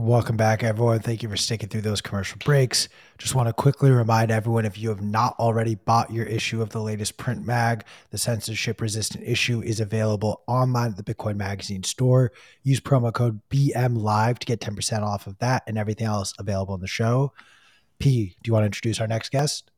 [0.00, 1.00] Welcome back, everyone.
[1.00, 2.88] Thank you for sticking through those commercial breaks.
[3.18, 6.70] Just want to quickly remind everyone if you have not already bought your issue of
[6.70, 11.82] the latest print mag, the censorship resistant issue is available online at the Bitcoin Magazine
[11.82, 12.32] store.
[12.62, 16.80] Use promo code BMLive to get 10% off of that and everything else available in
[16.80, 17.34] the show.
[17.98, 19.70] P, do you want to introduce our next guest?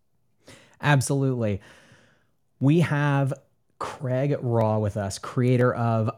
[0.80, 1.60] Absolutely.
[2.60, 3.34] We have
[3.80, 6.12] Craig Raw with us, creator of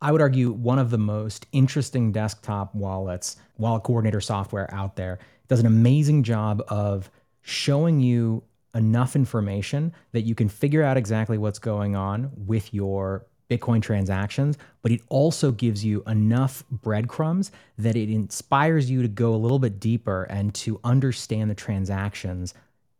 [0.00, 5.18] I would argue one of the most interesting desktop wallets, wallet coordinator software out there.
[5.48, 8.44] does an amazing job of showing you
[8.74, 14.58] enough information that you can figure out exactly what's going on with your Bitcoin transactions,
[14.82, 19.58] but it also gives you enough breadcrumbs that it inspires you to go a little
[19.58, 22.52] bit deeper and to understand the transactions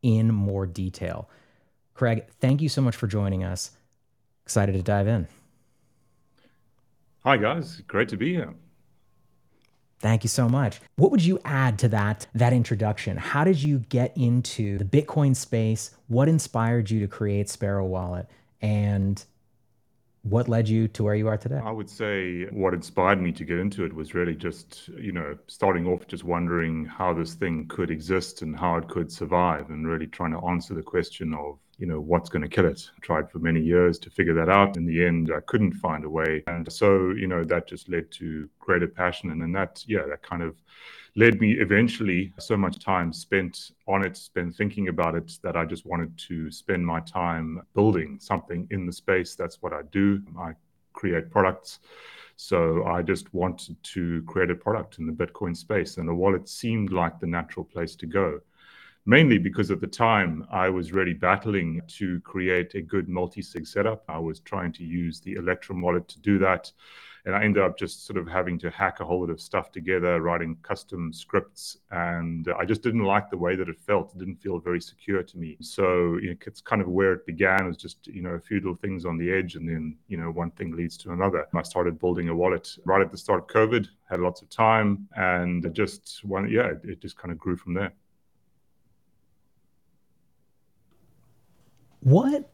[0.03, 1.28] in more detail.
[1.95, 3.73] Craig, thank you so much for joining us.
[4.45, 5.28] Excited to dive in.
[7.28, 7.82] Hi, guys.
[7.87, 8.55] Great to be here.
[10.00, 10.80] Thank you so much.
[10.97, 13.19] What would you add to that that introduction?
[13.19, 15.91] How did you get into the Bitcoin space?
[16.06, 18.30] What inspired you to create Sparrow Wallet?
[18.62, 19.22] And
[20.22, 21.61] what led you to where you are today?
[21.62, 25.36] I would say what inspired me to get into it was really just, you know,
[25.48, 29.86] starting off just wondering how this thing could exist and how it could survive and
[29.86, 32.91] really trying to answer the question of you know, what's going to kill it.
[32.97, 34.77] I tried for many years to figure that out.
[34.77, 36.43] In the end, I couldn't find a way.
[36.48, 39.31] And so, you know, that just led to greater passion.
[39.31, 40.56] And then that, yeah, that kind of
[41.15, 45.65] led me eventually so much time spent on it, spent thinking about it, that I
[45.65, 49.37] just wanted to spend my time building something in the space.
[49.37, 50.21] That's what I do.
[50.39, 50.53] I
[50.93, 51.79] create products.
[52.34, 55.97] So I just wanted to create a product in the Bitcoin space.
[55.97, 58.41] And a wallet seemed like the natural place to go
[59.09, 63.67] mainly because at the time I was really battling to create a good multi sig
[63.67, 64.05] setup.
[64.06, 66.70] I was trying to use the Electrum wallet to do that.
[67.25, 69.73] And I ended up just sort of having to hack a whole lot of stuff
[69.73, 71.78] together, writing custom scripts.
[71.91, 74.15] And I just didn't like the way that it felt.
[74.15, 75.56] It didn't feel very secure to me.
[75.62, 77.65] So you know, it's kind of where it began.
[77.65, 79.56] It was just, you know, a few little things on the edge.
[79.56, 81.47] And then, you know, one thing leads to another.
[81.55, 85.09] I started building a wallet right at the start of COVID, had lots of time.
[85.16, 87.94] And just one, yeah, it just kind of grew from there.
[92.00, 92.53] What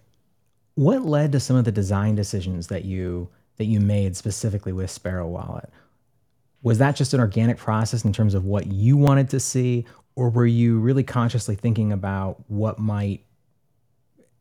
[0.75, 4.91] what led to some of the design decisions that you that you made specifically with
[4.91, 5.71] Sparrow Wallet?
[6.63, 9.85] Was that just an organic process in terms of what you wanted to see,
[10.17, 13.25] or were you really consciously thinking about what might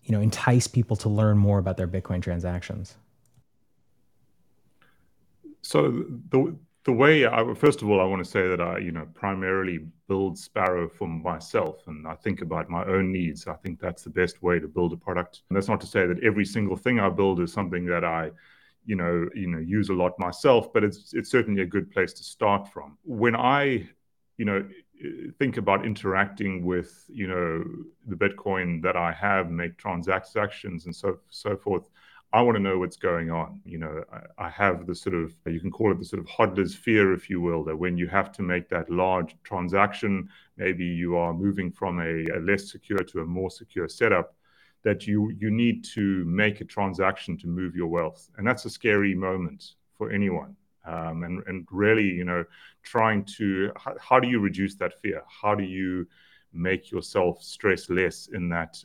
[0.03, 2.95] you know entice people to learn more about their Bitcoin transactions?
[5.61, 6.55] So the
[6.85, 9.79] the way I first of all, I want to say that I, you know, primarily
[10.07, 13.47] build Sparrow for myself, and I think about my own needs.
[13.47, 15.43] I think that's the best way to build a product.
[15.49, 18.31] And that's not to say that every single thing I build is something that I,
[18.85, 22.11] you know, you know, use a lot myself, but it's it's certainly a good place
[22.13, 22.97] to start from.
[23.03, 23.87] When I,
[24.37, 24.67] you know,
[25.39, 27.63] think about interacting with, you know,
[28.07, 31.83] the Bitcoin that I have, make transactions and so so forth.
[32.33, 33.61] I want to know what's going on.
[33.63, 36.25] You know, I, I, have the sort of, you can call it the sort of
[36.25, 40.27] hodler's fear, if you will, that when you have to make that large transaction,
[40.57, 44.35] maybe you are moving from a, a less secure to a more secure setup,
[44.83, 48.69] that you you need to make a transaction to move your wealth, and that's a
[48.69, 50.55] scary moment for anyone.
[50.85, 52.43] Um, and and really, you know,
[52.81, 55.23] trying to how, how do you reduce that fear?
[55.41, 56.07] How do you
[56.51, 58.83] make yourself stress less in that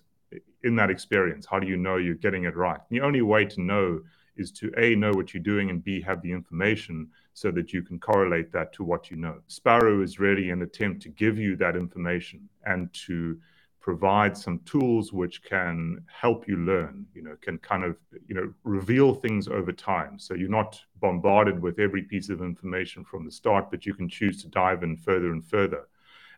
[0.65, 1.47] in that experience?
[1.47, 2.81] How do you know you're getting it right?
[2.91, 4.01] The only way to know
[4.37, 7.83] is to A, know what you're doing, and B, have the information so that you
[7.83, 9.41] can correlate that to what you know.
[9.47, 13.39] Sparrow is really an attempt to give you that information and to
[13.81, 17.97] provide some tools which can help you learn, you know, can kind of,
[18.27, 20.19] you know, reveal things over time.
[20.19, 24.09] So you're not bombarded with every piece of information from the start, but you can
[24.09, 25.89] choose to dive in further and further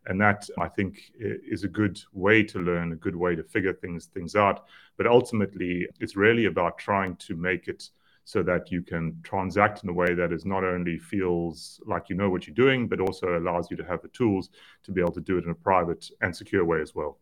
[0.07, 3.73] and that I think is a good way to learn, a good way to figure
[3.73, 4.65] things things out.
[4.97, 7.91] But ultimately, it's really about trying to make it
[8.25, 12.17] so that you can transact in a way that is not only feels like you
[12.17, 14.51] know what you're doing, but also allows you to have the tools
[14.85, 17.19] to be able to do it in a private and secure way as well.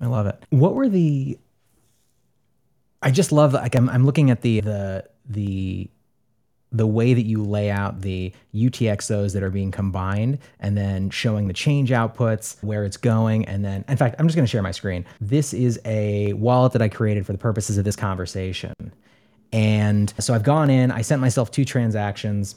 [0.00, 0.44] I love it.
[0.50, 1.38] What were the
[3.02, 5.90] I just love like I'm I'm looking at the the the
[6.72, 11.46] the way that you lay out the UTXOs that are being combined and then showing
[11.46, 13.44] the change outputs, where it's going.
[13.44, 15.04] And then, in fact, I'm just going to share my screen.
[15.20, 18.72] This is a wallet that I created for the purposes of this conversation.
[19.52, 22.54] And so I've gone in, I sent myself two transactions,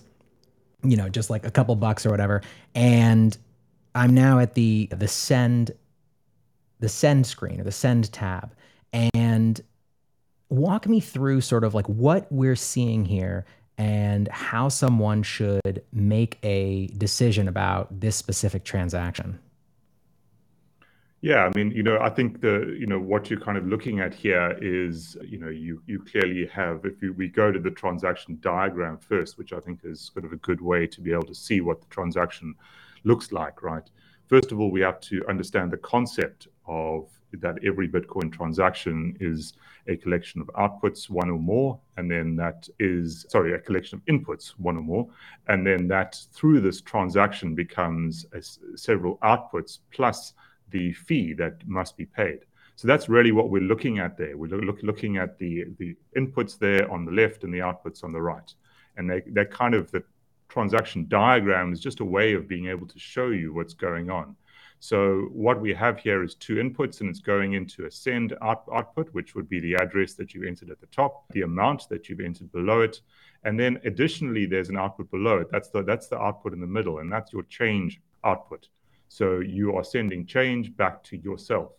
[0.83, 2.41] you know, just like a couple bucks or whatever.
[2.73, 3.37] And
[3.93, 5.71] I'm now at the the send
[6.79, 8.53] the send screen or the send tab.
[8.93, 9.61] And
[10.49, 13.45] walk me through sort of like what we're seeing here
[13.77, 19.39] and how someone should make a decision about this specific transaction.
[21.21, 23.99] Yeah, I mean, you know, I think the, you know, what you're kind of looking
[23.99, 27.71] at here is, you know, you you clearly have, if you, we go to the
[27.71, 31.23] transaction diagram first, which I think is sort of a good way to be able
[31.23, 32.53] to see what the transaction
[33.05, 33.89] looks like, right?
[34.27, 39.53] First of all, we have to understand the concept of that every Bitcoin transaction is
[39.87, 44.05] a collection of outputs, one or more, and then that is, sorry, a collection of
[44.05, 45.07] inputs, one or more,
[45.47, 48.41] and then that through this transaction becomes a,
[48.77, 50.33] several outputs plus
[50.71, 52.39] the fee that must be paid.
[52.75, 54.37] So that's really what we're looking at there.
[54.37, 58.11] We're look, looking at the, the inputs there on the left and the outputs on
[58.11, 58.53] the right.
[58.97, 60.03] And they, they're kind of the
[60.49, 64.35] transaction diagram is just a way of being able to show you what's going on.
[64.79, 68.65] So what we have here is two inputs and it's going into a send out,
[68.73, 72.07] output, which would be the address that you've entered at the top, the amount that
[72.07, 73.01] you've entered below it.
[73.43, 75.47] And then additionally, there's an output below it.
[75.51, 78.67] That's the, that's the output in the middle and that's your change output.
[79.07, 81.71] So you are sending change back to yourself.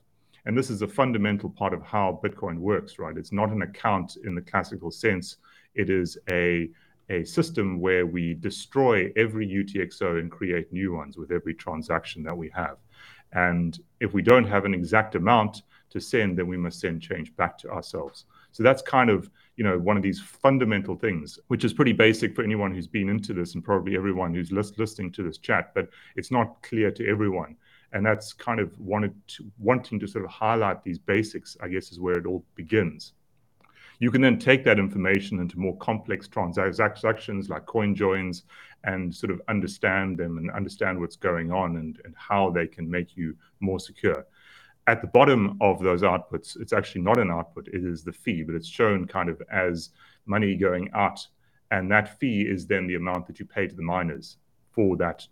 [0.47, 3.17] And this is a fundamental part of how Bitcoin works, right?
[3.17, 5.39] It's not an account in the classical sense.
[5.75, 6.71] It is a,
[7.11, 12.37] a system where we destroy every UTXO and create new ones with every transaction that
[12.37, 12.77] we have.
[13.33, 17.35] And if we don't have an exact amount to send, then we must send change
[17.37, 18.25] back to ourselves.
[18.53, 22.35] So that's kind of you know one of these fundamental things, which is pretty basic
[22.35, 25.73] for anyone who's been into this and probably everyone who's list- listening to this chat,
[25.75, 27.57] but it's not clear to everyone.
[27.93, 31.93] And that's kind of wanted to, wanting to sort of highlight these basics, I guess,
[31.93, 33.13] is where it all begins.
[33.99, 38.43] You can then take that information into more complex transactions like coin joins
[38.85, 42.91] and sort of understand them and understand what's going on and, and how they can
[42.91, 44.27] make you more secure
[44.87, 48.43] at the bottom of those outputs, it's actually not an output, it is the fee,
[48.43, 49.91] but it's shown kind of as
[50.27, 51.27] money going out.
[51.73, 54.37] And that fee is then the amount that you pay to the miners
[54.71, 55.27] for that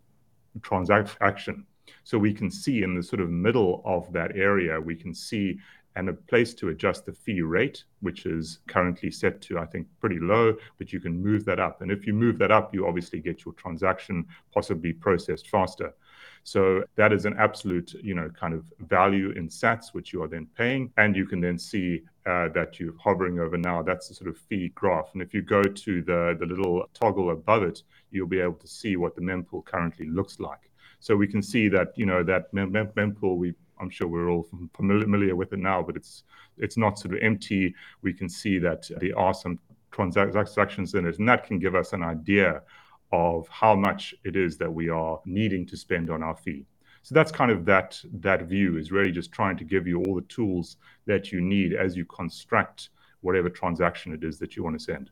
[0.62, 1.66] transaction.
[2.02, 5.60] So we can see in the sort of middle of that area, we can see
[5.96, 9.86] and a place to adjust the fee rate, which is currently set to, I think,
[10.00, 11.82] pretty low, but you can move that up.
[11.82, 15.94] And if you move that up, you obviously get your transaction possibly processed faster.
[16.42, 20.28] So that is an absolute, you know, kind of value in sats, which you are
[20.28, 20.92] then paying.
[20.98, 23.82] And you can then see uh, that you're hovering over now.
[23.82, 25.10] That's the sort of fee graph.
[25.14, 28.68] And if you go to the, the little toggle above it, you'll be able to
[28.68, 30.70] see what the mempool currently looks like.
[31.00, 34.28] So we can see that, you know, that mem- mem- mempool, we I'm sure we're
[34.28, 36.24] all familiar with it now, but it's
[36.58, 37.74] it's not sort of empty.
[38.02, 39.58] We can see that there are some
[39.90, 42.62] transactions in it, and that can give us an idea
[43.12, 46.66] of how much it is that we are needing to spend on our fee.
[47.02, 50.14] So that's kind of that that view is really just trying to give you all
[50.14, 52.88] the tools that you need as you construct
[53.20, 55.10] whatever transaction it is that you want to send.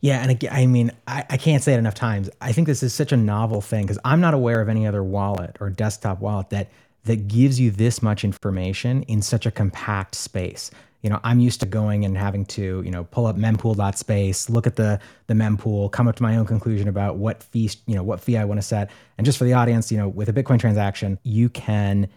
[0.00, 2.28] Yeah, and again, I mean, I, I can't say it enough times.
[2.40, 5.02] I think this is such a novel thing because I'm not aware of any other
[5.02, 6.70] wallet or desktop wallet that
[7.04, 10.70] that gives you this much information in such a compact space
[11.04, 14.66] you know, I'm used to going and having to, you know, pull up mempool.space, look
[14.66, 18.02] at the the mempool, come up to my own conclusion about what fee, you know,
[18.02, 18.90] what fee I want to set.
[19.18, 22.08] And just for the audience, you know, with a Bitcoin transaction, you can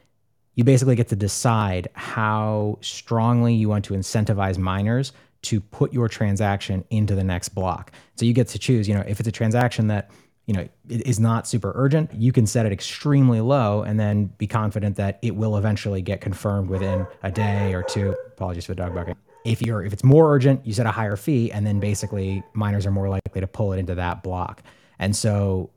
[0.55, 5.11] you basically get to decide how strongly you want to incentivize miners
[5.41, 7.91] to put your transaction into the next block.
[8.15, 10.09] So you get to choose, you know, if it's a transaction that
[10.47, 12.13] you know is not super urgent.
[12.13, 16.21] You can set it extremely low and then be confident that it will eventually get
[16.21, 18.15] confirmed within a day or two.
[18.27, 19.15] Apologies for the dog barking.
[19.45, 22.85] If you're if it's more urgent you set a higher fee and then basically miners
[22.85, 24.63] are more likely to pull it into that block.
[24.99, 25.69] And so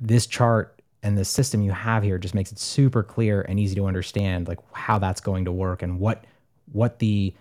[0.00, 3.76] this chart and the system you have here just makes it super clear and easy
[3.76, 6.24] to understand like how that's going to work and what
[6.72, 7.32] what the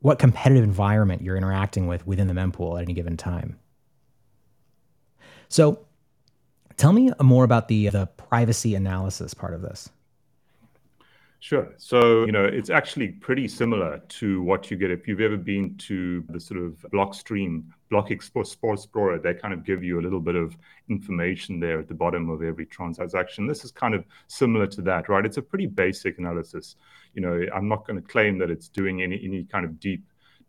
[0.00, 3.58] what competitive environment you're interacting with within the mempool at any given time
[5.54, 5.78] so
[6.76, 9.88] tell me more about the the privacy analysis part of this.
[11.38, 11.74] Sure.
[11.76, 15.76] So, you know, it's actually pretty similar to what you get if you've ever been
[15.76, 19.18] to the sort of Blockstream, Block Explorer.
[19.18, 20.56] They kind of give you a little bit of
[20.88, 23.46] information there at the bottom of every transaction.
[23.46, 25.26] This is kind of similar to that, right?
[25.26, 26.76] It's a pretty basic analysis.
[27.12, 30.02] You know, I'm not going to claim that it's doing any, any kind of deep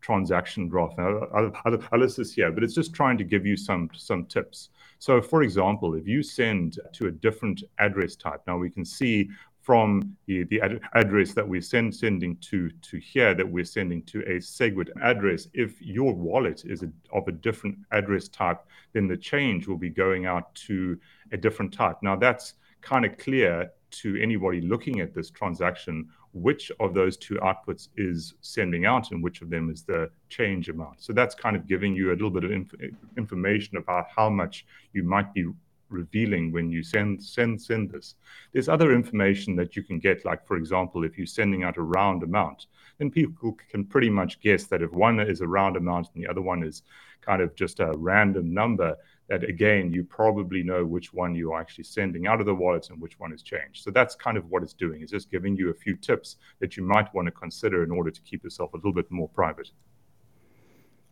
[0.06, 3.90] transaction graph uh, uh, uh, analysis here, but it's just trying to give you some
[3.94, 4.70] some tips.
[5.00, 9.30] So, for example, if you send to a different address type, now we can see
[9.62, 14.04] from the, the ad- address that we're send, sending to, to here that we're sending
[14.04, 15.48] to a SegWit address.
[15.54, 18.62] If your wallet is a, of a different address type,
[18.94, 21.00] then the change will be going out to
[21.32, 21.98] a different type.
[22.04, 27.36] Now, that's kind of clear to anybody looking at this transaction which of those two
[27.36, 31.01] outputs is sending out and which of them is the change amount.
[31.01, 32.75] So that's kind of giving you a little bit of inf-
[33.18, 35.48] information about how much you might be
[35.89, 38.15] revealing when you send send send this.
[38.51, 41.82] There's other information that you can get, like for example, if you're sending out a
[41.82, 42.65] round amount,
[42.98, 46.30] then people can pretty much guess that if one is a round amount and the
[46.30, 46.84] other one is
[47.25, 48.96] kind of just a random number,
[49.27, 52.89] that again you probably know which one you are actually sending out of the wallets
[52.89, 53.84] and which one is changed.
[53.84, 55.01] So that's kind of what it's doing.
[55.01, 58.12] It's just giving you a few tips that you might want to consider in order
[58.12, 59.70] to keep yourself a little bit more private.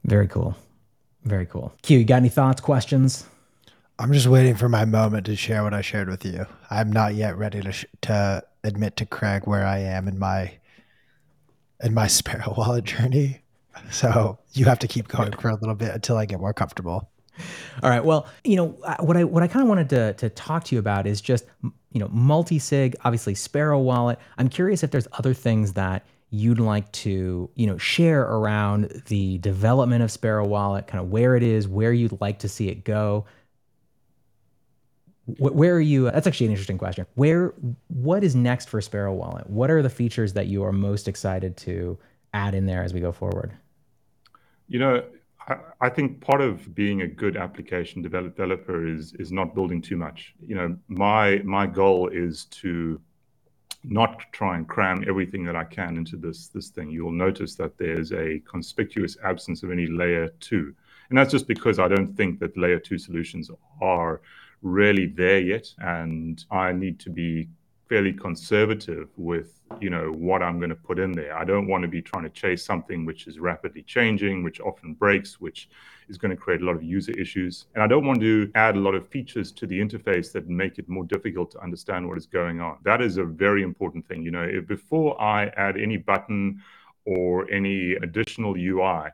[0.04, 0.56] Very cool.
[1.24, 1.74] Very cool.
[1.82, 3.26] Q, you got any thoughts, questions?
[3.98, 6.46] I'm just waiting for my moment to share what I shared with you.
[6.70, 10.54] I'm not yet ready to sh- to admit to Craig where I am in my
[11.82, 13.43] in my Sparrow wallet journey.
[13.92, 17.10] So you have to keep going for a little bit until I get more comfortable.
[17.82, 18.04] All right.
[18.04, 20.76] Well, you know uh, what I what I kind of wanted to to talk to
[20.76, 24.20] you about is just you know multi sig, obviously Sparrow wallet.
[24.38, 29.40] I'm curious if there's other things that you'd like to you know share around the
[29.40, 32.84] development of Sparrow wallet, kind of where it is, where you'd like to see it
[32.84, 33.26] go
[35.26, 37.54] where are you that's actually an interesting question where
[37.88, 41.56] what is next for sparrow wallet what are the features that you are most excited
[41.56, 41.98] to
[42.34, 43.54] add in there as we go forward
[44.68, 45.04] you know
[45.82, 50.34] I, think part of being a good application developer is is not building too much.
[50.46, 53.02] You know my my goal is to
[53.84, 56.90] not try and cram everything that I can into this this thing.
[56.90, 60.74] You'll notice that there's a conspicuous absence of any layer two,
[61.10, 63.52] and that's just because I don't think that layer two solutions
[63.82, 64.22] are
[64.62, 67.50] really there yet, and I need to be
[67.90, 71.38] fairly conservative with you know what I'm going to put in there.
[71.38, 74.94] I don't want to be trying to chase something which is rapidly changing, which often
[74.94, 75.70] breaks, which
[76.10, 77.66] is going to create a lot of user issues.
[77.74, 80.80] And I don't want to add a lot of features to the interface that make
[80.80, 82.78] it more difficult to understand what is going on.
[82.84, 84.24] That is a very important thing.
[84.24, 86.62] You know, if before I add any button
[87.06, 89.10] or any additional UI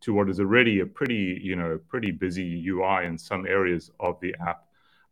[0.00, 4.18] to what is already a pretty, you know, pretty busy UI in some areas of
[4.20, 4.64] the app,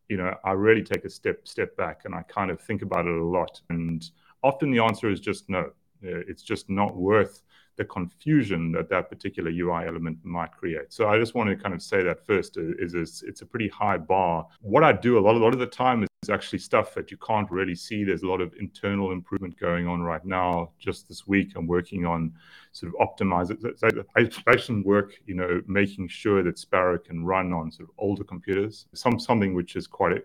[0.09, 3.07] you know, I really take a step step back and I kind of think about
[3.07, 3.61] it a lot.
[3.69, 4.09] And
[4.42, 5.71] often the answer is just no.
[6.04, 7.42] Uh, it's just not worth
[7.78, 10.92] the confusion that that particular UI element might create.
[10.92, 13.47] So I just want to kind of say that first uh, is, is it's a
[13.47, 14.47] pretty high bar.
[14.61, 17.16] What I do a lot, a lot of the time is actually stuff that you
[17.18, 18.02] can't really see.
[18.02, 20.73] There's a lot of internal improvement going on right now.
[20.80, 22.33] Just this week, I'm working on
[22.73, 27.95] sort of optimization work, you know, making sure that Sparrow can run on sort of
[27.99, 28.87] older computers.
[28.92, 30.25] Some something which is quite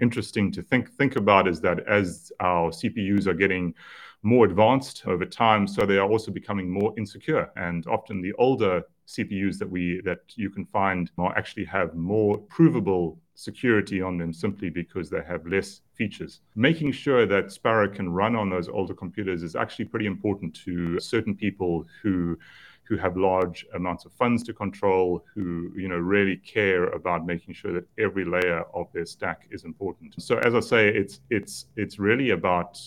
[0.00, 3.74] interesting to think think about is that as our CPUs are getting
[4.22, 7.50] more advanced over time, so they are also becoming more insecure.
[7.56, 12.38] And often the older CPUs that we that you can find are actually have more
[12.38, 16.40] provable security on them simply because they have less features.
[16.54, 20.98] Making sure that Sparrow can run on those older computers is actually pretty important to
[21.00, 22.38] certain people who
[22.86, 27.54] who have large amounts of funds to control, who you know really care about making
[27.54, 30.14] sure that every layer of their stack is important.
[30.18, 32.78] So as I say, it's it's it's really about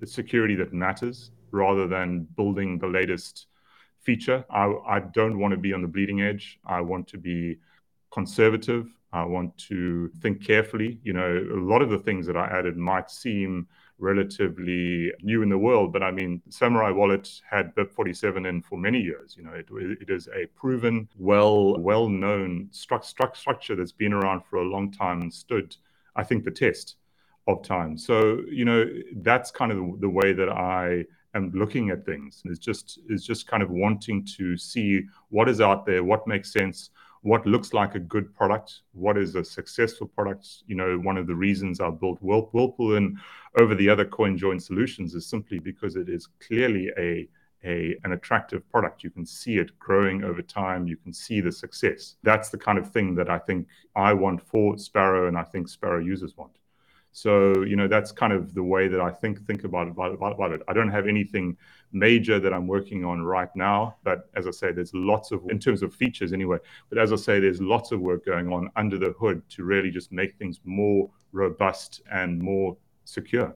[0.00, 3.46] the security that matters rather than building the latest
[4.00, 4.44] feature.
[4.50, 6.58] I, I don't want to be on the bleeding edge.
[6.66, 7.58] I want to be
[8.12, 8.86] conservative.
[9.12, 10.98] I want to think carefully.
[11.04, 15.48] You know, a lot of the things that I added might seem relatively new in
[15.48, 19.36] the world, but I mean, Samourai Wallet had BIP47 in for many years.
[19.36, 19.66] You know, it,
[20.00, 24.90] it is a proven, well, well-known stru- stru- structure that's been around for a long
[24.90, 25.76] time and stood,
[26.16, 26.96] I think, the test
[27.46, 27.96] of time.
[27.96, 28.86] So, you know,
[29.16, 32.42] that's kind of the way that I am looking at things.
[32.46, 36.52] Is just is just kind of wanting to see what is out there, what makes
[36.52, 36.90] sense,
[37.24, 40.46] what looks like a good product, what is a successful product.
[40.66, 43.18] You know, one of the reasons I built Whirlpool in
[43.58, 47.26] over the other coin join solutions is simply because it is clearly a
[47.64, 49.02] a, an attractive product.
[49.02, 50.86] You can see it growing over time.
[50.86, 52.16] You can see the success.
[52.22, 55.68] That's the kind of thing that I think I want for Sparrow, and I think
[55.68, 56.52] Sparrow users want.
[57.12, 60.32] So you know that's kind of the way that I think think about it, about,
[60.34, 60.60] about it.
[60.68, 61.56] I don't have anything
[61.94, 65.58] major that I'm working on right now, but as I say, there's lots of in
[65.58, 66.58] terms of features anyway.
[66.90, 69.90] But as I say, there's lots of work going on under the hood to really
[69.90, 73.54] just make things more robust and more secure.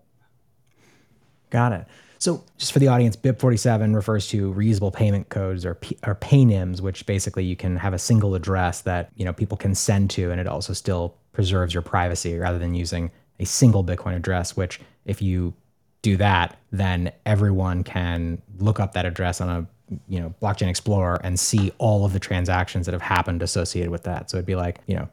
[1.50, 1.86] Got it.
[2.20, 6.80] So, just for the audience, BIP47 refers to reusable payment codes or, P- or PayNyms,
[6.80, 10.30] which basically you can have a single address that you know people can send to,
[10.30, 14.80] and it also still preserves your privacy rather than using a single Bitcoin address, which
[15.04, 15.54] if you
[16.02, 19.66] do that, then everyone can look up that address on a
[20.06, 24.04] you know blockchain explorer and see all of the transactions that have happened associated with
[24.04, 24.30] that.
[24.30, 25.08] So it'd be like, you know,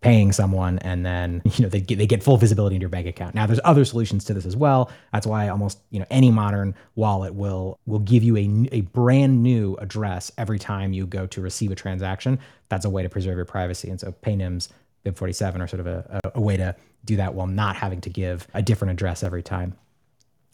[0.00, 3.06] paying someone and then you know they get, they get full visibility into your bank
[3.06, 3.34] account.
[3.34, 4.90] Now there's other solutions to this as well.
[5.12, 9.42] That's why almost you know any modern wallet will will give you a, a brand
[9.42, 12.38] new address every time you go to receive a transaction.
[12.68, 13.90] That's a way to preserve your privacy.
[13.90, 14.68] And so PayNyms
[15.04, 18.10] BIP47 are sort of a, a, a way to do that while not having to
[18.10, 19.76] give a different address every time.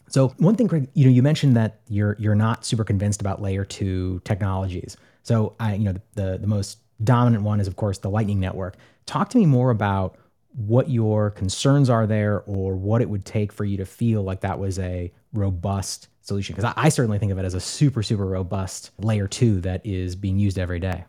[0.09, 3.41] So one thing, Craig, you know, you mentioned that you're you're not super convinced about
[3.41, 4.95] layer two technologies.
[5.23, 8.39] So I, you know, the, the, the most dominant one is of course the Lightning
[8.39, 8.75] Network.
[9.05, 10.17] Talk to me more about
[10.55, 14.41] what your concerns are there, or what it would take for you to feel like
[14.41, 16.55] that was a robust solution.
[16.55, 19.83] Because I, I certainly think of it as a super super robust layer two that
[19.83, 21.05] is being used every day.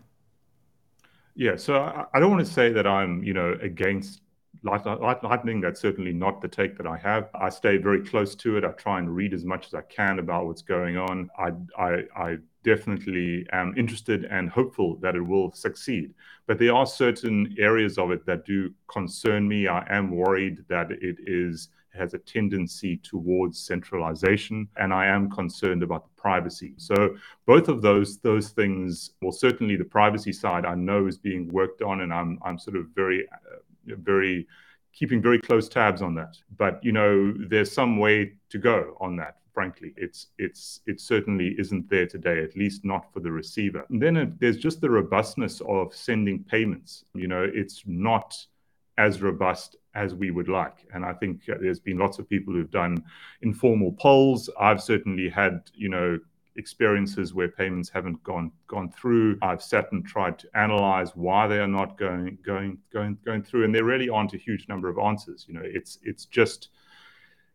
[1.36, 4.22] Yeah, so I, I don't want to say that I'm, you know, against
[4.62, 5.60] Lightning.
[5.60, 7.28] That's certainly not the take that I have.
[7.34, 8.64] I stay very close to it.
[8.64, 11.30] I try and read as much as I can about what's going on.
[11.38, 16.14] I, I, I definitely am interested and hopeful that it will succeed.
[16.46, 19.68] But there are certain areas of it that do concern me.
[19.68, 25.82] I am worried that it is has a tendency towards centralization, and I am concerned
[25.82, 26.74] about the privacy.
[26.76, 31.48] So both of those those things, well, certainly the privacy side, I know is being
[31.48, 33.28] worked on, and I'm I'm sort of very
[33.86, 34.46] very
[34.92, 36.36] keeping very close tabs on that.
[36.56, 39.38] But you know, there's some way to go on that.
[39.52, 43.84] Frankly, it's it's it certainly isn't there today, at least not for the receiver.
[43.88, 47.04] And then it, there's just the robustness of sending payments.
[47.14, 48.36] You know, it's not
[48.98, 50.86] as robust as we would like.
[50.92, 53.02] And I think uh, there's been lots of people who've done
[53.42, 54.50] informal polls.
[54.58, 56.18] I've certainly had, you know,
[56.56, 59.38] experiences where payments haven't gone gone through.
[59.42, 63.64] I've sat and tried to analyze why they are not going going going going through,
[63.64, 65.46] and there really aren't a huge number of answers.
[65.48, 66.68] You know, it's it's just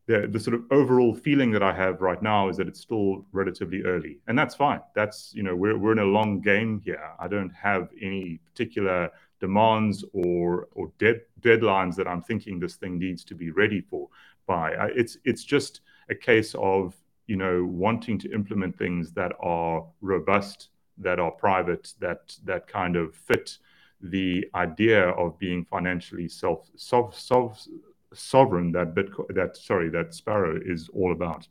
[0.09, 3.25] the the sort of overall feeling that I have right now is that it's still
[3.31, 4.81] relatively early, and that's fine.
[4.95, 7.13] That's you know we're we're in a long game here.
[7.19, 12.99] I don't have any particular demands or or dead, deadlines that I'm thinking this thing
[12.99, 14.09] needs to be ready for
[14.47, 14.71] by.
[14.95, 16.95] It's it's just a case of
[17.29, 22.95] you know, wanting to implement things that are robust, that are private, that that kind
[22.95, 23.59] of fit
[24.01, 27.67] the idea of being financially self, self, self
[28.13, 31.47] sovereign that Bitcoin, that sorry, that Sparrow is all about.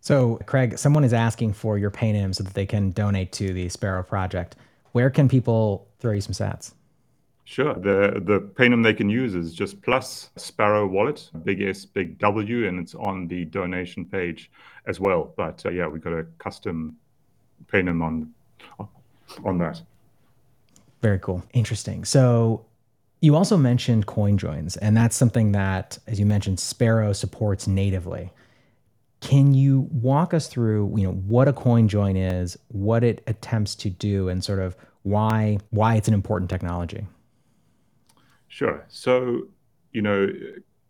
[0.00, 3.68] So, Craig, someone is asking for your PayNym so that they can donate to the
[3.68, 4.56] Sparrow project.
[4.92, 6.72] Where can people throw you some sats?
[7.48, 7.74] Sure.
[7.74, 12.66] The the PayNym they can use is just plus Sparrow Wallet, big S, big W,
[12.66, 14.50] and it's on the donation page
[14.86, 15.32] as well.
[15.36, 16.96] But uh, yeah, we've got a custom
[17.68, 18.34] PayNym on
[19.44, 19.80] on that.
[21.02, 21.44] Very cool.
[21.52, 22.04] Interesting.
[22.04, 22.66] So
[23.20, 28.32] you also mentioned coin joins, and that's something that, as you mentioned, Sparrow supports natively.
[29.20, 33.76] Can you walk us through, you know, what a coin join is, what it attempts
[33.76, 37.06] to do, and sort of why why it's an important technology?
[38.56, 38.86] Sure.
[38.88, 39.48] So,
[39.92, 40.32] you know,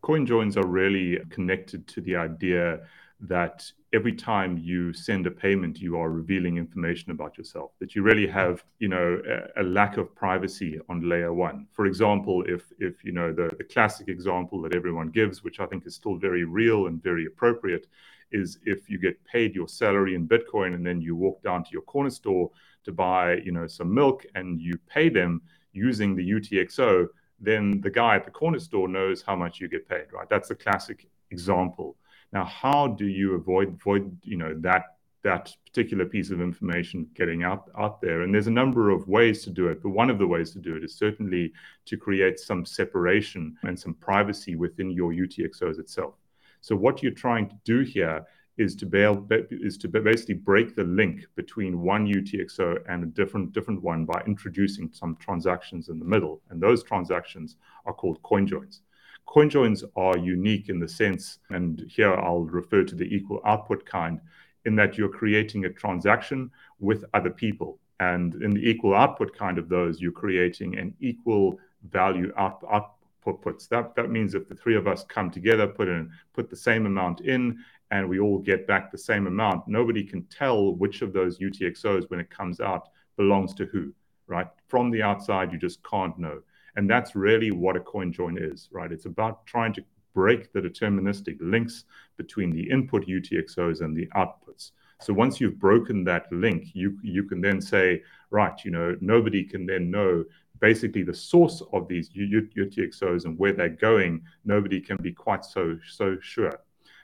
[0.00, 2.86] coin joins are really connected to the idea
[3.18, 8.04] that every time you send a payment, you are revealing information about yourself, that you
[8.04, 11.66] really have, you know, a, a lack of privacy on layer one.
[11.72, 15.66] For example, if, if you know, the, the classic example that everyone gives, which I
[15.66, 17.88] think is still very real and very appropriate,
[18.30, 21.70] is if you get paid your salary in Bitcoin and then you walk down to
[21.72, 22.48] your corner store
[22.84, 27.08] to buy, you know, some milk and you pay them using the UTXO,
[27.40, 30.28] then the guy at the corner store knows how much you get paid, right?
[30.28, 31.96] That's the classic example.
[32.32, 34.84] Now, how do you avoid avoid you know that
[35.22, 38.22] that particular piece of information getting out out there?
[38.22, 40.58] And there's a number of ways to do it, but one of the ways to
[40.58, 41.52] do it is certainly
[41.86, 46.14] to create some separation and some privacy within your UTXOs itself.
[46.60, 48.24] So what you're trying to do here
[48.58, 53.06] is to be able, is to basically break the link between one UTXO and a
[53.06, 58.22] different different one by introducing some transactions in the middle, and those transactions are called
[58.22, 58.82] coin joins.
[59.26, 63.84] Coin joins are unique in the sense, and here I'll refer to the equal output
[63.84, 64.20] kind,
[64.64, 69.58] in that you're creating a transaction with other people, and in the equal output kind
[69.58, 71.58] of those, you're creating an equal
[71.90, 73.68] value out, outputs.
[73.68, 76.86] That that means if the three of us come together, put in put the same
[76.86, 77.58] amount in,
[77.90, 82.10] and we all get back the same amount, nobody can tell which of those UTXOs,
[82.10, 83.92] when it comes out, belongs to who,
[84.26, 84.48] right?
[84.68, 86.40] From the outside, you just can't know.
[86.76, 88.92] And that's really what a coin join is, right?
[88.92, 91.84] It's about trying to break the deterministic links
[92.16, 94.72] between the input UTXOs and the outputs.
[95.00, 99.44] So once you've broken that link, you you can then say, right, you know, nobody
[99.44, 100.24] can then know
[100.58, 104.22] basically the source of these UTXOs and where they're going.
[104.44, 106.58] Nobody can be quite so so sure.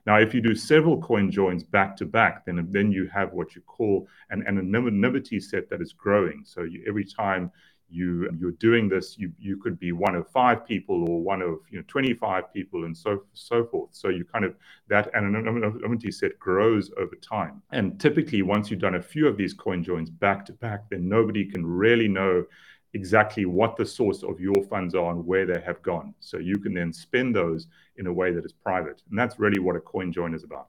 [0.05, 3.55] Now, if you do several coin joins back to back, then, then you have what
[3.55, 6.43] you call an anonymity set that is growing.
[6.45, 7.53] So you, every time
[7.93, 11.59] you you're doing this you you could be one of five people or one of
[11.71, 14.55] you know 25 people and so so forth so you kind of
[14.89, 19.53] that anonymity set grows over time and typically once you've done a few of these
[19.53, 22.45] coin joins back to back then nobody can really know
[22.95, 26.15] exactly what the source of your funds are and where they have gone.
[26.21, 29.03] So you can then spend those in a way that is private.
[29.09, 30.69] And that's really what a coin join is about.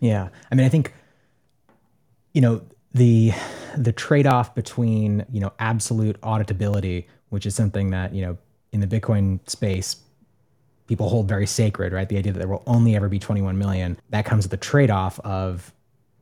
[0.00, 0.28] Yeah.
[0.50, 0.94] I mean i think
[2.32, 2.62] you know
[2.94, 3.32] the
[3.76, 8.38] the trade-off between you know absolute auditability which is something that you know
[8.72, 9.96] in the bitcoin space
[10.86, 12.08] people hold very sacred right?
[12.08, 15.18] The idea that there will only ever be 21 million that comes with the trade-off
[15.20, 15.72] of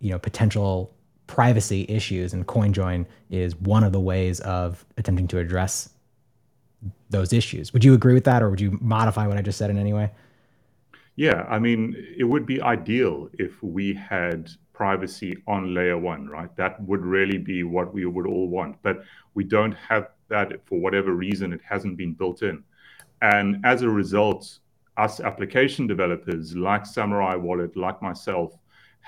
[0.00, 0.95] you know potential
[1.26, 5.90] privacy issues and coinjoin is one of the ways of attempting to address
[7.10, 9.70] those issues would you agree with that or would you modify what i just said
[9.70, 10.10] in any way
[11.16, 16.54] yeah i mean it would be ideal if we had privacy on layer one, right?
[16.56, 18.76] That would really be what we would all want.
[18.82, 19.02] But
[19.34, 22.62] we don't have that for whatever reason, it hasn't been built in.
[23.22, 24.58] And as a result,
[24.98, 28.58] us application developers like Samourai Wallet, like myself,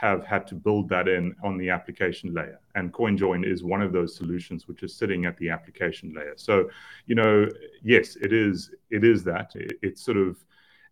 [0.00, 2.60] have had to build that in on the application layer.
[2.76, 6.34] And CoinJoin is one of those solutions which is sitting at the application layer.
[6.36, 6.70] So,
[7.06, 7.48] you know,
[7.82, 9.52] yes, it is it is that.
[9.56, 10.36] It, it's sort of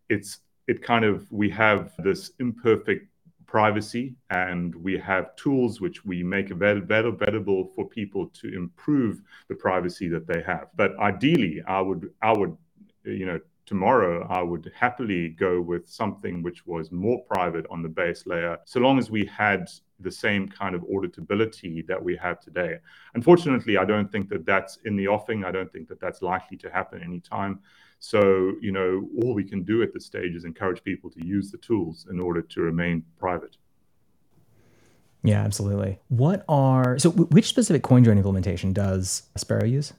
[0.09, 3.07] it's it kind of we have this imperfect
[3.47, 10.09] privacy and we have tools which we make available for people to improve the privacy
[10.09, 12.57] that they have but ideally i would i would
[13.05, 17.89] you know tomorrow i would happily go with something which was more private on the
[17.89, 19.69] base layer so long as we had
[20.01, 22.79] the same kind of auditability that we have today
[23.15, 26.57] unfortunately i don't think that that's in the offing i don't think that that's likely
[26.57, 27.59] to happen anytime
[27.99, 31.51] so, you know, all we can do at this stage is encourage people to use
[31.51, 33.57] the tools in order to remain private.
[35.23, 35.99] Yeah, absolutely.
[36.09, 37.11] What are so?
[37.11, 39.93] Which specific CoinJoin implementation does Sparrow use?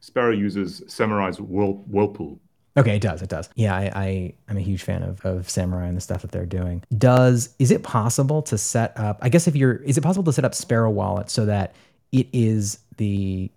[0.00, 2.40] Sparrow uses Samourai's Whirl, Whirlpool.
[2.76, 3.20] Okay, it does.
[3.20, 3.50] It does.
[3.54, 6.46] Yeah, I, I am a huge fan of, of Samourai and the stuff that they're
[6.46, 6.82] doing.
[6.96, 9.18] Does is it possible to set up?
[9.20, 11.74] I guess if you're, is it possible to set up Sparrow Wallet so that
[12.12, 13.50] it is the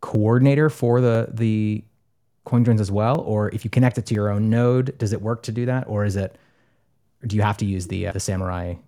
[0.00, 1.84] coordinator for the the
[2.46, 5.42] CoinJoins as well, or if you connect it to your own node, does it work
[5.44, 6.36] to do that, or is it?
[7.26, 8.78] Do you have to use the uh, the Samourai?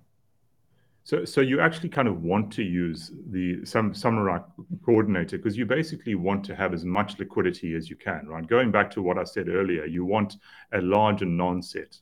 [1.05, 4.45] So, so you actually kind of want to use the Sam, Samourai
[4.85, 8.47] coordinator because you basically want to have as much liquidity as you can, right?
[8.47, 10.37] Going back to what I said earlier, you want
[10.73, 11.99] a larger non-set,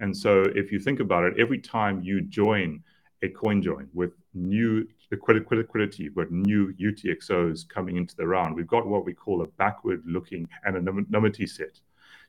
[0.00, 2.82] and so if you think about it, every time you join
[3.22, 8.56] a coin join with new liquidity, but new UTXOs coming into the round.
[8.56, 11.78] We've got what we call a backward looking anonymity set.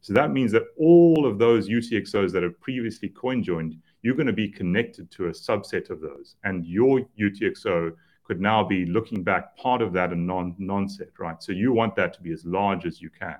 [0.02, 4.28] So that means that all of those UTXOs that have previously coin joined, you're going
[4.28, 6.36] to be connected to a subset of those.
[6.44, 7.94] And your UTXO
[8.26, 11.42] could now be looking back part of that and non non set, right?
[11.42, 13.38] So you want that to be as large as you can.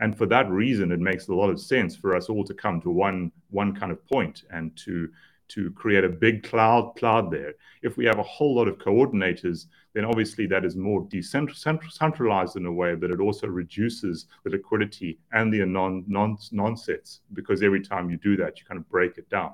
[0.00, 2.80] And for that reason, it makes a lot of sense for us all to come
[2.80, 5.08] to one one kind of point and to
[5.48, 7.54] to create a big cloud cloud there.
[7.82, 12.66] If we have a whole lot of coordinators, then obviously that is more decentralized in
[12.66, 17.62] a way, but it also reduces the liquidity and the non non non sets because
[17.62, 19.52] every time you do that, you kind of break it down.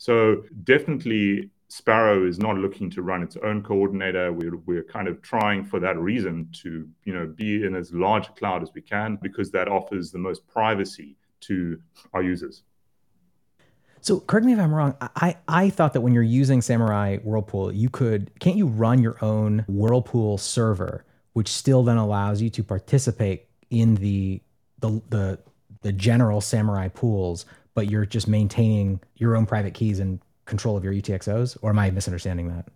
[0.00, 1.50] So definitely.
[1.68, 4.32] Sparrow is not looking to run its own coordinator.
[4.32, 8.26] We're, we're kind of trying for that reason to you know be in as large
[8.26, 11.80] a cloud as we can because that offers the most privacy to
[12.12, 12.64] our users.
[14.00, 14.96] So correct me if I'm wrong.
[15.00, 19.22] I, I thought that when you're using Samourai Whirlpool, you could can't you run your
[19.22, 24.42] own Whirlpool server, which still then allows you to participate in the
[24.80, 25.38] the the,
[25.82, 30.84] the general Samourai pools, but you're just maintaining your own private keys and control of
[30.84, 31.56] your UTXOs?
[31.62, 32.68] Or am I misunderstanding that?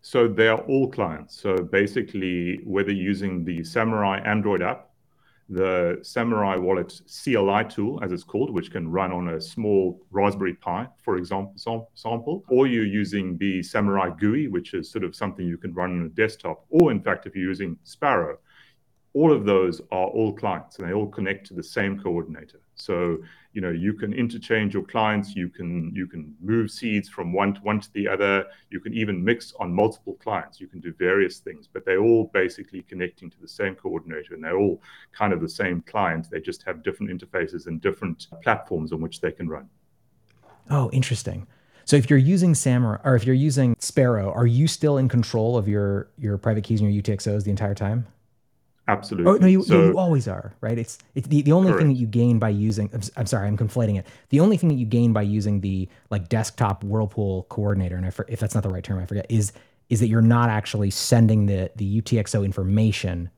[0.00, 1.40] So they are all clients.
[1.40, 4.88] So basically, whether using the Samourai Android app
[5.48, 10.54] the Samourai Wallet CLI tool, as it's called, which can run on a small Raspberry
[10.54, 11.54] Pi, for example,
[11.94, 15.90] sample, or you're using the Samourai GUI, which is sort of something you can run
[15.92, 18.38] on a desktop, or in fact, if you're using Sparrow,
[19.14, 22.60] all of those are all clients and they all connect to the same coordinator.
[22.74, 23.18] So,
[23.58, 27.54] you know, you can interchange your clients, you can you can move seeds from one
[27.54, 30.94] to one to the other, you can even mix on multiple clients, you can do
[30.96, 35.32] various things, but they're all basically connecting to the same coordinator and they're all kind
[35.32, 36.28] of the same client.
[36.30, 39.68] They just have different interfaces and different platforms on which they can run.
[40.70, 41.48] Oh, interesting.
[41.84, 45.56] So if you're using Samourai or if you're using Sparrow, are you still in control
[45.56, 48.06] of your your private keys and your UTXOs the entire time?
[48.88, 49.30] Absolutely.
[49.30, 50.78] Oh no, you, so, you always are, right?
[50.78, 51.82] It's it's the, the only correct.
[51.82, 52.88] thing that you gain by using.
[52.94, 54.06] I'm, I'm, sorry, I'm conflating it.
[54.30, 58.40] The only thing that you gain by using the like desktop Whirlpool coordinator, and if
[58.40, 59.52] that's not the right term, I forget, is
[59.90, 63.28] is that you're not actually sending the the UTXO information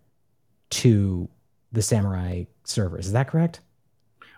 [0.71, 1.29] to
[1.73, 3.07] the Samourai servers.
[3.07, 3.61] Is that correct?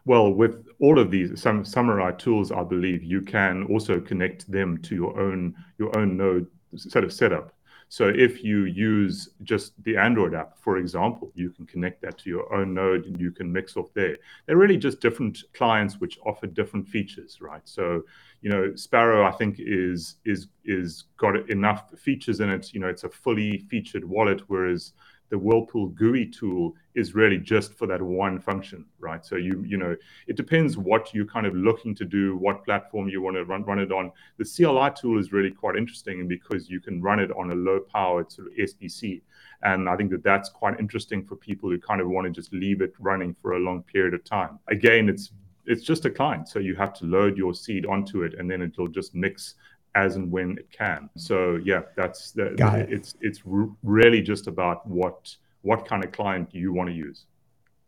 [0.07, 4.79] Well, with all of these some Samourai tools, I believe you can also connect them
[4.79, 7.53] to your own your own node set of setup.
[7.93, 12.31] So if you use just the Android app, for example, you can connect that to
[12.31, 14.17] your own node and you can mix off there.
[14.47, 17.61] They're really just different clients which offer different features, right?
[17.65, 18.01] So,
[18.41, 22.73] you know, Sparrow, I think, is is is got enough features in it.
[22.73, 24.95] You know, it's a fully featured wallet, whereas
[25.33, 29.25] the Whirlpool GUI tool is really just for that one function, right?
[29.25, 33.09] So you you know it depends what you're kind of looking to do, what platform
[33.09, 34.13] you want to run run it on.
[34.37, 37.81] The CLI tool is really quite interesting because you can run it on a low
[37.81, 39.23] powered sort of SBC,
[39.63, 42.53] and I think that that's quite interesting for people who kind of want to just
[42.53, 44.59] leave it running for a long period of time.
[44.69, 45.33] Again, it's
[45.65, 48.61] it's just a client, so you have to load your seed onto it, and then
[48.61, 49.55] it'll just mix
[49.95, 51.11] as and when it can.
[51.17, 52.93] So yeah, that's the, Got it.
[52.93, 57.27] it's it's really just about what what kind of client you want to use.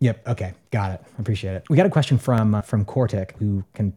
[0.00, 0.28] Yep.
[0.28, 0.52] Okay.
[0.70, 1.02] Got it.
[1.18, 1.64] Appreciate it.
[1.70, 3.94] We got a question from uh, from Cortic who can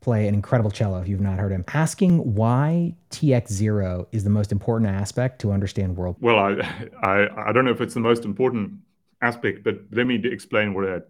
[0.00, 4.52] play an incredible cello if you've not heard him, asking why TX0 is the most
[4.52, 6.16] important aspect to understand world.
[6.20, 6.52] Well, I,
[7.02, 8.72] I I don't know if it's the most important
[9.22, 11.02] aspect, but let me explain what a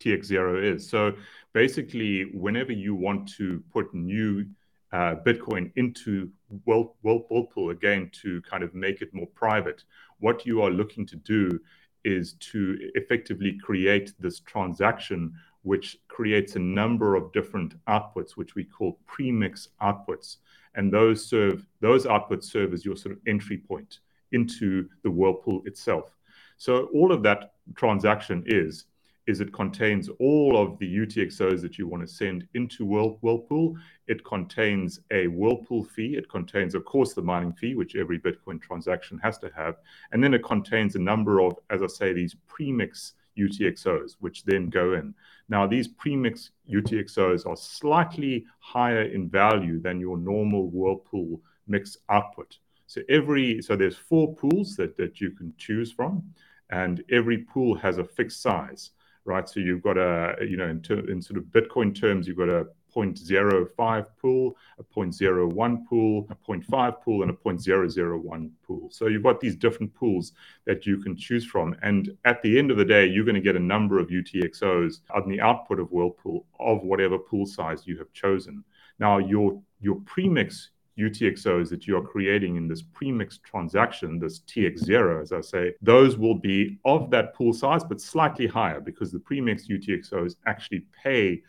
[0.00, 0.88] TX0 is.
[0.88, 1.14] So
[1.52, 4.44] basically, whenever you want to put new
[4.92, 6.30] uh, Bitcoin into
[6.64, 9.84] Whirlpool again to kind of make it more private.
[10.20, 11.60] What you are looking to do
[12.04, 18.64] is to effectively create this transaction which creates a number of different outputs which we
[18.64, 20.38] call premix outputs
[20.74, 24.00] and those serve those outputs serve as your sort of entry point
[24.32, 26.16] into the whirlpool itself
[26.56, 28.86] so all of that transaction is
[29.26, 33.76] is it contains all of the UTXOs that you want to send into Whirlpool.
[34.08, 36.16] It contains a Whirlpool fee.
[36.16, 39.76] It contains, of course, the mining fee, which every Bitcoin transaction has to have.
[40.10, 44.68] And then it contains a number of, as I say, these premix UTXOs, which then
[44.68, 45.14] go in.
[45.48, 52.58] Now, these premix UTXOs are slightly higher in value than your normal Whirlpool mix output.
[52.86, 56.22] So every so there's four pools that, that you can choose from,
[56.70, 58.90] and every pool has a fixed size
[59.24, 59.48] right?
[59.48, 62.48] So you've got a, you know, in, ter- in sort of Bitcoin terms, you've got
[62.48, 68.88] a 0.05 pool, a 0.01 pool, a 0.5 pool, and a 0.001 pool.
[68.90, 70.32] So you've got these different pools
[70.66, 71.74] that you can choose from.
[71.82, 75.00] And at the end of the day, you're going to get a number of UTXOs
[75.14, 78.64] on the output of Whirlpool of whatever pool size you have chosen.
[78.98, 85.22] Now, your, your premix UTXOs that you are creating in this premix transaction, this TX0,
[85.22, 89.18] as I say, those will be of that pool size, but slightly higher because the
[89.18, 91.42] premix UTXOs actually pay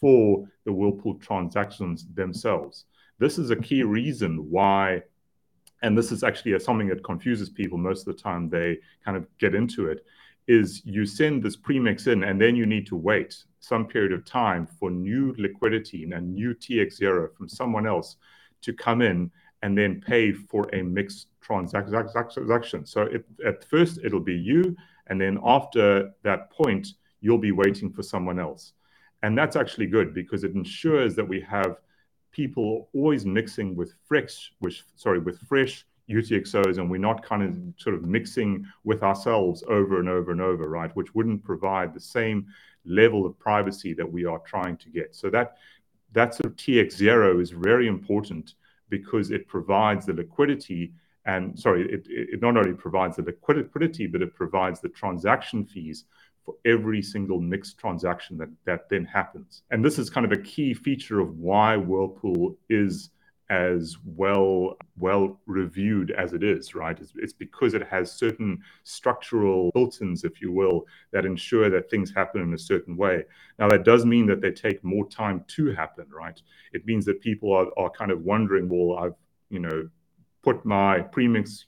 [0.00, 2.86] for the Whirlpool transactions themselves.
[3.18, 5.02] This is a key reason why,
[5.82, 9.26] and this is actually something that confuses people most of the time they kind of
[9.38, 10.04] get into it,
[10.46, 14.24] is you send this premix in and then you need to wait some period of
[14.24, 18.16] time for new liquidity and a new TX0 from someone else
[18.62, 19.30] to come in
[19.62, 22.86] and then pay for a mixed transaction.
[22.86, 24.76] So it, at first it'll be you,
[25.08, 26.88] and then after that point,
[27.20, 28.72] you'll be waiting for someone else.
[29.22, 31.76] And that's actually good because it ensures that we have
[32.32, 37.82] people always mixing with fresh, which sorry, with fresh UTXOs, and we're not kind of
[37.82, 40.94] sort of mixing with ourselves over and over and over, right?
[40.96, 42.46] Which wouldn't provide the same
[42.84, 45.14] level of privacy that we are trying to get.
[45.14, 45.56] So that
[46.12, 48.54] that sort of TX0 is very important
[48.88, 50.92] because it provides the liquidity
[51.26, 56.04] and sorry, it, it not only provides the liquidity, but it provides the transaction fees
[56.44, 59.62] for every single mixed transaction that, that then happens.
[59.70, 63.10] And this is kind of a key feature of why Whirlpool is
[63.50, 66.98] as well well reviewed as it is right?
[66.98, 72.12] It's, it's, because it has certain structural built-ins if you will that ensure that things
[72.14, 73.24] happen in a certain way.
[73.58, 76.40] Now that does mean that they take more time to happen right?
[76.72, 79.14] It means that people are, are kind of wondering well i've
[79.50, 79.88] you know
[80.42, 81.66] put my premix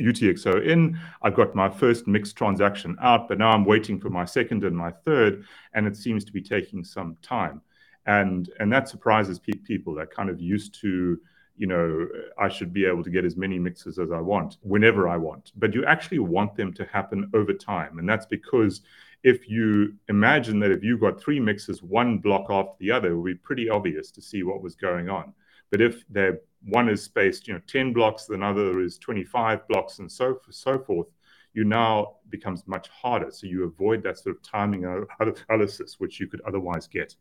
[0.00, 0.98] UTXO in.
[1.20, 4.74] I've got my first mixed transaction out, but now I'm waiting for my second and
[4.74, 7.60] my third, and it seems to be taking some time
[8.06, 11.18] and and that surprises pe- people that kind of used to
[11.56, 15.08] you know i should be able to get as many mixes as i want whenever
[15.08, 15.52] i want.
[15.56, 17.98] But you actually want them to happen over time.
[17.98, 18.82] And that's because
[19.22, 23.16] if you imagine that if you got three mixes one block after the other it
[23.16, 25.32] would be pretty obvious to see what was going on.
[25.70, 30.10] But if they're one is spaced you know 10 blocks another is 25 blocks and
[30.10, 31.08] so so forth
[31.54, 33.30] you now becomes much harder.
[33.30, 34.84] So you avoid that sort of timing
[35.48, 37.14] analysis which you could otherwise get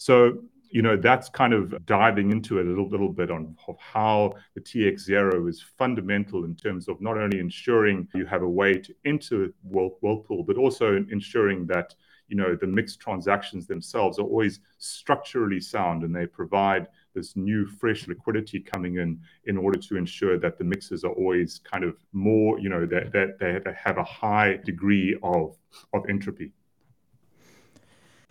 [0.00, 0.38] so
[0.70, 4.34] you know, that's kind of diving into it a little, little bit on of how
[4.54, 8.94] the TX0 is fundamental in terms of not only ensuring you have a way to
[9.04, 11.94] enter Whirlpool, but also ensuring that
[12.28, 17.66] you know the mixed transactions themselves are always structurally sound and they provide this new
[17.66, 21.96] fresh liquidity coming in in order to ensure that the mixes are always kind of
[22.12, 25.58] more you know that, that they have a high degree of
[25.92, 26.52] of entropy.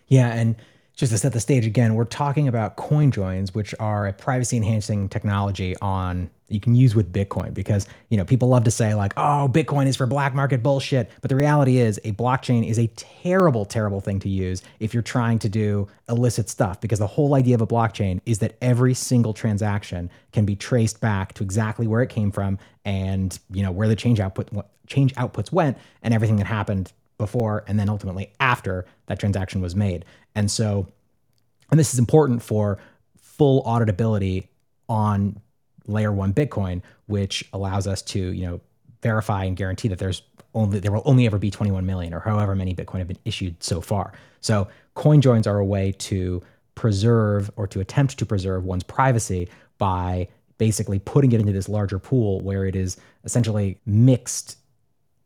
[0.08, 0.56] Yeah and
[1.00, 4.58] just to set the stage again, we're talking about coin joins, which are a privacy
[4.58, 8.94] enhancing technology on you can use with Bitcoin because you know people love to say
[8.96, 11.10] like, oh, Bitcoin is for black market bullshit.
[11.22, 15.02] But the reality is a blockchain is a terrible, terrible thing to use if you're
[15.02, 18.94] trying to do illicit stuff because the whole idea of a blockchain is that every
[18.94, 23.72] single transaction can be traced back to exactly where it came from and you know
[23.72, 24.50] where the change output
[24.88, 29.76] change outputs went and everything that happened before and then ultimately after that transaction was
[29.76, 30.04] made.
[30.34, 30.88] And so,
[31.70, 32.80] and this is important for
[33.20, 34.48] full auditability
[34.88, 35.40] on
[35.86, 38.60] layer one Bitcoin, which allows us to, you know,
[39.04, 40.24] verify and guarantee that there's
[40.56, 43.62] only there will only ever be 21 million or however many Bitcoin have been issued
[43.62, 44.14] so far.
[44.42, 46.42] So coin joins are a way to
[46.74, 50.28] preserve or to attempt to preserve one's privacy by
[50.58, 54.58] basically putting it into this larger pool where it is essentially mixed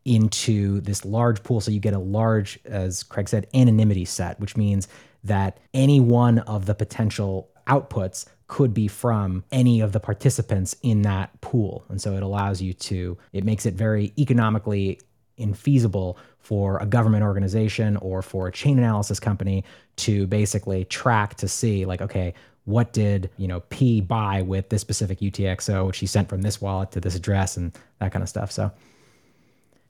[0.05, 1.61] into this large pool.
[1.61, 4.87] So you get a large, as Craig said, anonymity set, which means
[5.23, 11.01] that any one of the potential outputs could be from any of the participants in
[11.03, 11.85] that pool.
[11.89, 14.99] And so it allows you to, it makes it very economically
[15.39, 19.63] infeasible for a government organization or for a chain analysis company
[19.95, 22.33] to basically track to see, like, okay,
[22.65, 26.61] what did you know P buy with this specific UTXO, which he sent from this
[26.61, 28.51] wallet to this address, and that kind of stuff.
[28.51, 28.71] So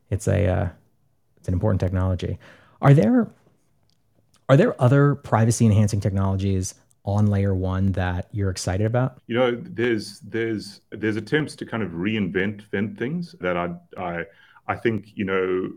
[0.10, 0.70] it's a uh,
[1.38, 2.38] it's an important technology.
[2.82, 3.28] Are there
[4.50, 9.18] are there other privacy enhancing technologies on layer one that you're excited about?
[9.28, 14.26] You know, there's there's there's attempts to kind of reinvent vent things that I I
[14.68, 15.70] I think you know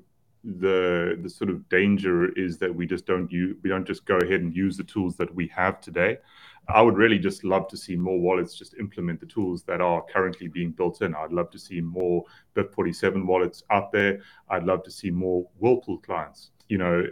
[0.45, 4.17] the the sort of danger is that we just don't use we don't just go
[4.19, 6.19] ahead and use the tools that we have today.
[6.69, 10.03] I would really just love to see more wallets just implement the tools that are
[10.13, 11.15] currently being built in.
[11.15, 12.25] I'd love to see more
[12.57, 14.21] BIP47 wallets out there.
[14.49, 16.51] I'd love to see more Whirlpool clients.
[16.69, 17.05] You know,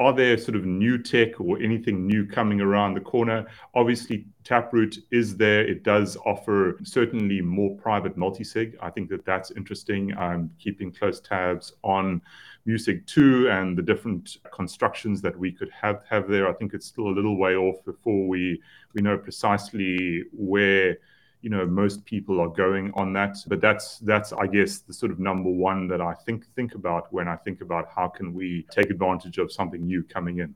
[0.00, 3.46] are there sort of new tech or anything new coming around the corner?
[3.74, 5.60] Obviously, Taproot is there.
[5.60, 8.76] It does offer certainly more private multisig.
[8.80, 10.16] I think that that's interesting.
[10.16, 12.22] I'm keeping close tabs on
[12.66, 16.48] MuSig 2 and the different constructions that we could have have there.
[16.48, 18.60] I think it's still a little way off before we
[18.94, 20.96] we know precisely where
[21.40, 23.36] you know most people are going on that.
[23.46, 27.12] But that's that's i guess the sort of number one that i think think about
[27.12, 30.54] when i think about how can we take advantage of something new coming in.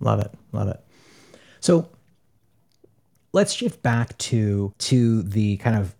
[0.00, 0.32] Love it.
[0.52, 0.82] Love it.
[1.60, 1.90] So
[3.32, 5.94] let's shift back to to the kind of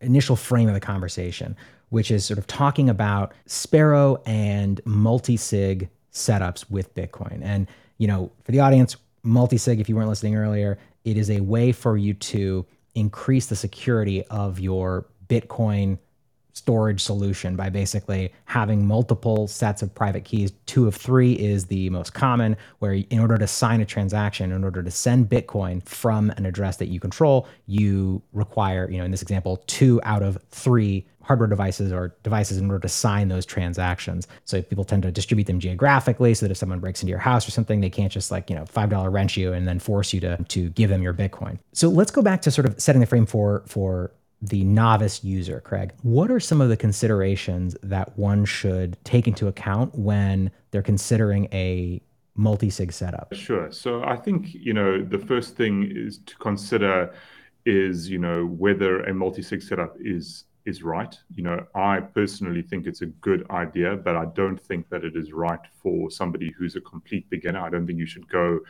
[0.00, 1.56] initial frame of the conversation
[1.90, 7.40] which is sort of talking about sparrow and multi-sig setups with bitcoin.
[7.42, 7.66] And
[7.98, 11.72] you know for the audience multi-sig if you weren't listening earlier it is a way
[11.72, 15.98] for you to increase the security of your Bitcoin
[16.52, 20.52] storage solution by basically having multiple sets of private keys.
[20.66, 24.64] Two of three is the most common, where in order to sign a transaction, in
[24.64, 29.12] order to send Bitcoin from an address that you control, you require, you know, in
[29.12, 33.44] this example, two out of three hardware devices or devices in order to sign those
[33.44, 34.26] transactions.
[34.46, 37.46] So people tend to distribute them geographically so that if someone breaks into your house
[37.46, 40.20] or something, they can't just like, you know, $5 wrench you and then force you
[40.20, 41.58] to to give them your Bitcoin.
[41.72, 44.10] So let's go back to sort of setting the frame for for
[44.40, 45.92] the novice user, Craig.
[46.02, 51.48] What are some of the considerations that one should take into account when they're considering
[51.52, 52.00] a
[52.36, 53.34] multi-sig setup?
[53.34, 53.70] Sure.
[53.70, 57.12] So I think, you know, the first thing is to consider
[57.66, 61.18] is, you know, whether a multi-sig setup is is right.
[61.34, 65.16] You know, I personally think it's a good idea, but I don't think that it
[65.16, 67.60] is right for somebody who's a complete beginner.
[67.60, 68.60] I don't think you should go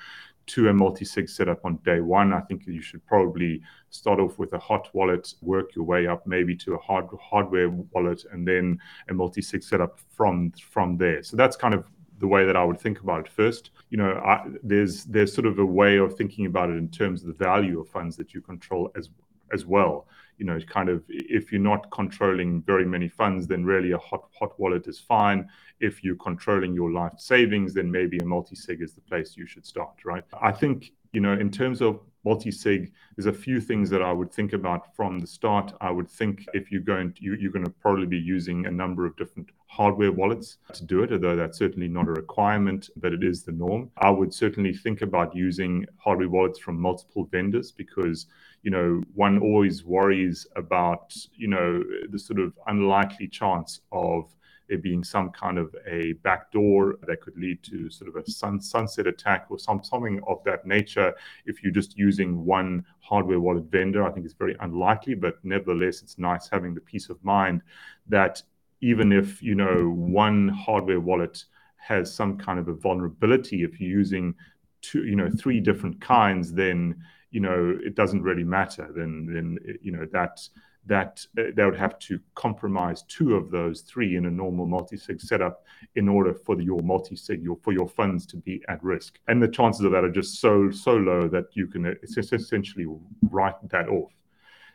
[0.47, 2.33] to a multi-sig setup on day one.
[2.33, 6.27] I think you should probably start off with a hot wallet, work your way up
[6.27, 8.79] maybe to a hard hardware wallet, and then
[9.11, 11.23] a multi-sig setup from from there.
[11.25, 11.85] So that's kind of
[12.21, 13.71] the way that I would think about it first.
[13.91, 17.23] You know, I, there's there's sort of a way of thinking about it in terms
[17.23, 19.11] of the value of funds that you control as
[19.53, 20.07] as well
[20.39, 24.29] you know, kind of if you're not controlling very many funds, then really a hot
[24.39, 25.49] hot wallet is fine.
[25.81, 29.67] If you're controlling your life savings, then maybe a multi-sig is the place you should
[29.67, 30.25] start, right?
[30.41, 34.33] I think you know, in terms of multi-sig, there's a few things that I would
[34.33, 35.73] think about from the start.
[35.81, 38.71] I would think if you're going to, you, you're going to probably be using a
[38.71, 43.13] number of different hardware wallets to do it, although that's certainly not a requirement, but
[43.13, 43.91] it is the norm.
[43.99, 48.27] I would certainly think about using hardware wallets from multiple vendors because
[48.69, 54.37] you know one always worries about you know the sort of unlikely chance of
[54.69, 58.61] there being some kind of a backdoor that could lead to sort of a sun,
[58.61, 61.15] sunset attack or some, something of that nature.
[61.47, 66.03] If you're just using one hardware wallet vendor, I think it's very unlikely, but nevertheless,
[66.03, 67.63] it's nice having the peace of mind
[68.07, 68.43] that
[68.83, 71.43] even if you know one hardware wallet
[71.79, 74.35] has some kind of a vulnerability, if you're using
[74.83, 78.89] two, you know, three different kinds, then you know it doesn't really matter.
[78.95, 80.41] Then then you know that
[80.89, 85.21] that uh, they would have to compromise two of those three in a normal multi-sig
[85.21, 85.65] setup
[85.95, 89.49] in order for your multi-sig your, for your funds to be at risk and the
[89.49, 92.87] chances of that are just so so low that you can essentially
[93.31, 94.13] write that off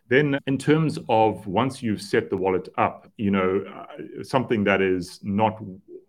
[0.07, 4.81] then in terms of once you've set the wallet up you know uh, something that
[4.81, 5.59] is not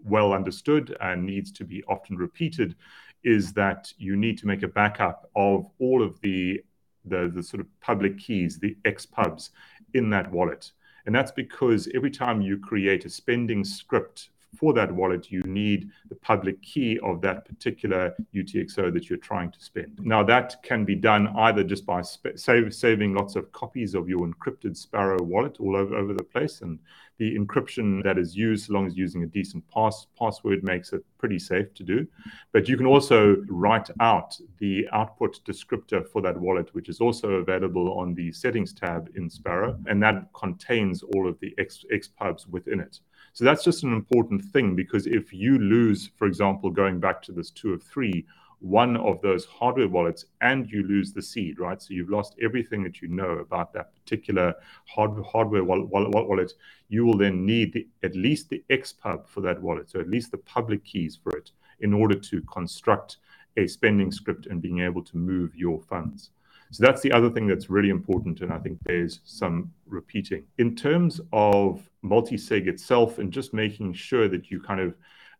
[0.04, 2.76] well understood and needs to be often repeated
[3.24, 6.62] is that you need to make a backup of all of the
[7.06, 9.50] the, the sort of public keys, the XPubs
[9.92, 10.72] in that wallet.
[11.04, 15.90] And that's because every time you create a spending script for that wallet, you need
[16.08, 19.98] the public key of that particular UTXO that you're trying to spend.
[20.00, 24.08] Now, that can be done either just by sp- save, saving lots of copies of
[24.08, 26.60] your encrypted Sparrow wallet all over, over the place.
[26.60, 26.78] And
[27.18, 31.04] the encryption that is used, as long as using a decent pass, password, makes it
[31.18, 32.06] pretty safe to do.
[32.52, 37.34] But you can also write out the output descriptor for that wallet, which is also
[37.34, 39.78] available on the settings tab in Sparrow.
[39.86, 43.00] And that contains all of the X, XPubs within it.
[43.34, 47.32] So that's just an important thing because if you lose, for example, going back to
[47.32, 48.24] this two of three,
[48.60, 51.82] one of those hardware wallets and you lose the seed, right?
[51.82, 54.54] So you've lost everything that you know about that particular
[54.86, 56.52] hard, hardware wallet, wallet.
[56.88, 60.30] You will then need the, at least the XPub for that wallet, so at least
[60.30, 63.16] the public keys for it, in order to construct
[63.56, 66.30] a spending script and being able to move your funds.
[66.74, 70.42] So that's the other thing that's really important, and I think there's some repeating.
[70.58, 74.94] In terms of multi-sig itself and just making sure that you kind of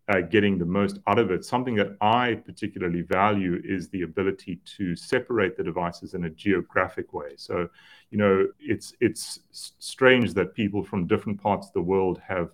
[0.09, 1.45] uh, getting the most out of it.
[1.45, 7.13] Something that I particularly value is the ability to separate the devices in a geographic
[7.13, 7.33] way.
[7.37, 7.69] So,
[8.11, 9.41] you know, it's it's
[9.79, 12.51] strange that people from different parts of the world have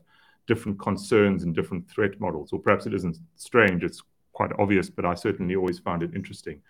[0.47, 3.83] different concerns and different threat models, or perhaps it isn't strange.
[3.83, 4.03] It's
[4.33, 6.63] quite obvious, but I certainly always found it interesting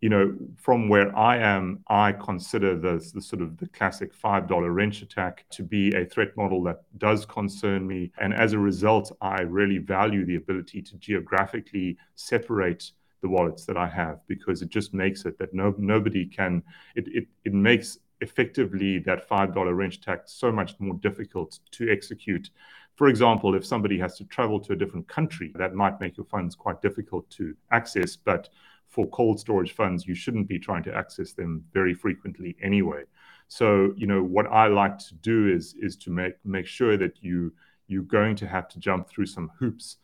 [0.00, 4.74] you know, from where I am, I consider the, the sort of the classic $5
[4.74, 8.12] wrench attack to be a threat model that does concern me.
[8.18, 12.92] And as a result, I really value the ability to geographically separate
[13.22, 16.62] the wallets that I have because it just makes it that no, nobody can,
[16.94, 22.50] it, it, it makes effectively that $5 wrench attack so much more difficult to execute.
[22.96, 26.26] For example, if somebody has to travel to a different country, that might make your
[26.26, 28.16] funds quite difficult to access.
[28.16, 28.48] But
[28.88, 33.02] for cold storage funds, you shouldn't be trying to access them very frequently anyway.
[33.48, 37.22] So, you know, what I like to do is is to make make sure that
[37.22, 37.52] you
[37.88, 39.98] you're going to have to jump through some hoops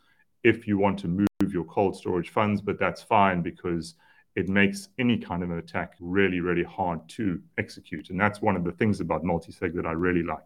[0.45, 3.95] if you want to move your cold storage funds, but that's fine because
[4.35, 8.11] it makes any kind of an attack really, really hard to execute.
[8.11, 10.39] And that's one of the things about multi-sig that I really like.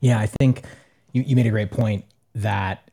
[0.00, 0.64] Yeah, I think
[1.12, 2.04] you, you made a great point
[2.34, 2.90] that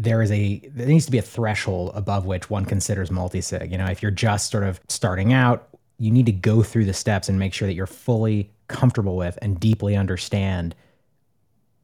[0.00, 3.70] there is a there needs to be a threshold above which one considers multi-sig.
[3.70, 6.94] You know, if you're just sort of starting out, you need to go through the
[6.94, 10.74] steps and make sure that you're fully comfortable with and deeply understand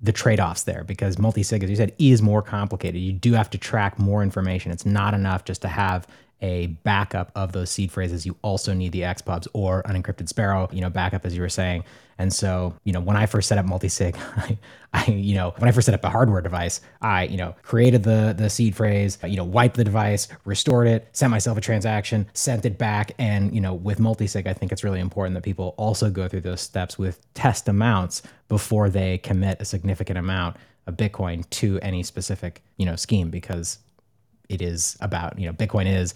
[0.01, 3.57] the trade-offs there because multi-sig as you said is more complicated you do have to
[3.57, 6.07] track more information it's not enough just to have
[6.43, 10.69] a backup of those seed phrases, you also need the XPubs or an encrypted Sparrow,
[10.71, 11.85] you know, backup as you were saying.
[12.19, 14.59] And so, you know, when I first set up multi-sig, I,
[14.93, 18.03] I, you know, when I first set up a hardware device, I, you know, created
[18.03, 22.27] the the seed phrase, you know, wiped the device, restored it, sent myself a transaction,
[22.33, 25.75] sent it back, and you know, with multi-sig, I think it's really important that people
[25.77, 30.57] also go through those steps with test amounts before they commit a significant amount
[30.87, 33.79] of Bitcoin to any specific, you know, scheme because
[34.49, 36.15] it is about, you know, Bitcoin is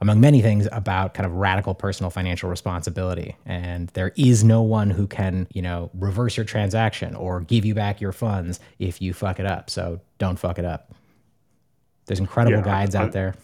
[0.00, 3.36] among many things about kind of radical personal financial responsibility.
[3.46, 7.74] And there is no one who can you know reverse your transaction or give you
[7.74, 9.70] back your funds if you fuck it up.
[9.70, 10.92] So don't fuck it up.
[12.06, 13.34] There's incredible yeah, guides I, out there.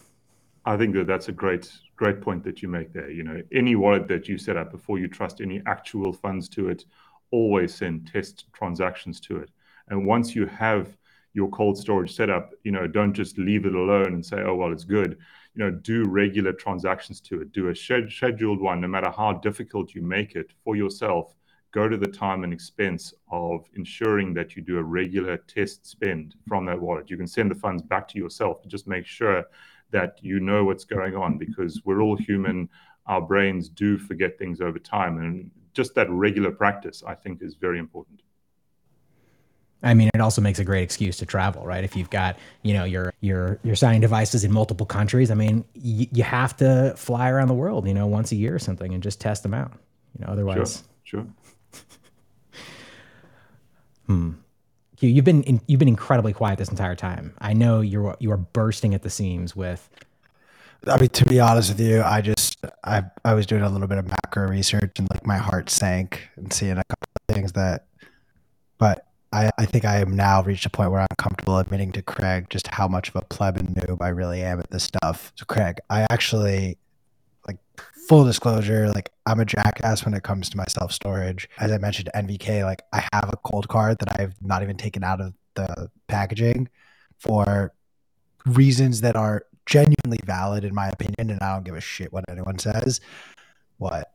[0.67, 3.11] I think that that's a great great point that you make there.
[3.11, 6.69] You know any wallet that you set up before you trust any actual funds to
[6.69, 6.85] it
[7.31, 9.51] always send test transactions to it.
[9.89, 10.97] And once you have
[11.33, 14.73] your cold storage setup, you know, don't just leave it alone and say, oh, well,
[14.73, 15.19] it's good.
[15.55, 17.53] You know, do regular transactions to it.
[17.53, 21.35] Do a scheduled one, no matter how difficult you make it for yourself.
[21.73, 26.35] Go to the time and expense of ensuring that you do a regular test spend
[26.49, 27.11] from that wallet.
[27.11, 29.45] You can send the funds back to yourself, just make sure
[29.93, 32.69] that you know what's going on because we're all human.
[33.07, 35.19] Our brains do forget things over time.
[35.19, 38.23] And just that regular practice, I think, is very important.
[39.83, 41.83] I mean, it also makes a great excuse to travel, right?
[41.85, 45.65] If you've got, you know, your your your signing devices in multiple countries, I mean,
[45.75, 48.93] y- you have to fly around the world, you know, once a year or something,
[48.93, 49.73] and just test them out.
[50.19, 51.27] You know, otherwise, sure.
[51.73, 51.83] sure.
[54.07, 54.33] hmm.
[54.99, 57.33] You've been in, you've been incredibly quiet this entire time.
[57.39, 59.89] I know you're you are bursting at the seams with.
[60.87, 63.89] I mean, to be honest with you, I just I I was doing a little
[63.89, 67.53] bit of macro research and like my heart sank and seeing a couple of things
[67.53, 67.87] that,
[68.77, 72.03] but I, I think I am now reached a point where I'm comfortable admitting to
[72.03, 75.33] Craig just how much of a pleb and noob I really am at this stuff.
[75.37, 76.79] So Craig, I actually
[77.47, 77.59] like
[78.09, 81.49] full disclosure, like I'm a jackass when it comes to my self storage.
[81.59, 85.21] As I mentioned, NVK, like I have a Coldcard that I've not even taken out
[85.21, 86.69] of the packaging
[87.19, 87.73] for
[88.47, 92.25] reasons that are genuinely valid in my opinion, and I don't give a shit what
[92.29, 93.01] anyone says.
[93.79, 94.13] What?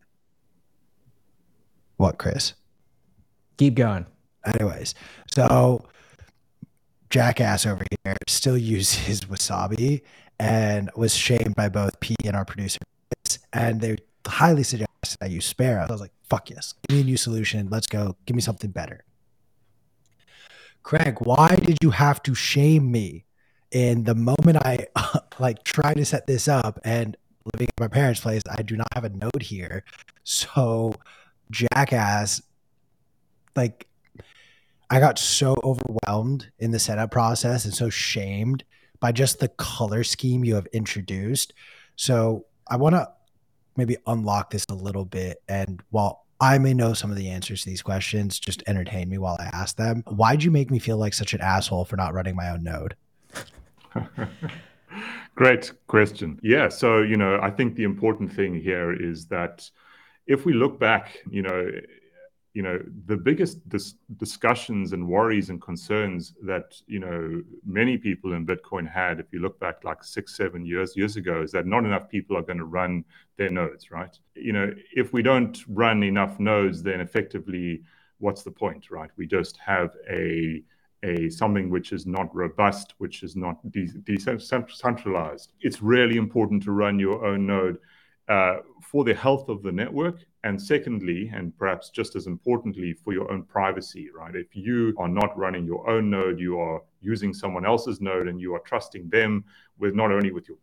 [1.95, 2.53] What, Chris?
[3.57, 4.05] Keep going.
[4.45, 4.93] Anyways,
[5.33, 5.85] so
[7.09, 10.01] Jackass over here still uses wasabi
[10.39, 12.79] and was shamed by both P and our producer.
[13.53, 15.85] And they highly suggested I use Sparrow.
[15.87, 17.69] I was like, fuck yes, give me a new solution.
[17.69, 18.15] Let's go.
[18.25, 19.03] Give me something better.
[20.83, 23.25] Craig, why did you have to shame me
[23.71, 24.87] in the moment I
[25.39, 27.17] like trying to set this up and
[27.53, 28.41] living at my parents' place?
[28.49, 29.83] I do not have a note here.
[30.23, 30.95] So
[31.49, 32.41] Jackass,
[33.55, 33.87] like
[34.89, 38.63] I got so overwhelmed in the setup process and so shamed
[38.99, 41.53] by just the color scheme you have introduced.
[41.95, 43.09] So I want to
[43.75, 45.41] maybe unlock this a little bit.
[45.47, 49.17] And while I may know some of the answers to these questions, just entertain me
[49.17, 50.03] while I ask them.
[50.07, 52.95] Why'd you make me feel like such an asshole for not running my own node?
[55.35, 56.39] Great question.
[56.41, 56.69] Yeah.
[56.69, 59.69] So, you know, I think the important thing here is that
[60.27, 61.69] if we look back, you know,
[62.55, 68.31] you know the biggest dis- discussions and worries and concerns that you know many people
[68.33, 71.67] in bitcoin had if you look back like six seven years years ago is that
[71.67, 73.03] not enough people are going to run
[73.37, 74.17] their nodes right?
[74.35, 77.83] You know if we don't run enough nodes then effectively
[78.19, 79.11] what's the point right?
[79.17, 80.63] We just have a
[81.03, 85.51] a something which is not robust which is not de- decentralized.
[85.59, 87.79] It's really important to run your own node
[88.29, 93.13] uh, for the health of the network and secondly, and perhaps just as importantly, for
[93.13, 94.35] your own privacy, right?
[94.35, 98.39] If you are not running your own node, you are using someone else's node and
[98.39, 99.43] you are trusting them
[99.79, 100.59] with not only with your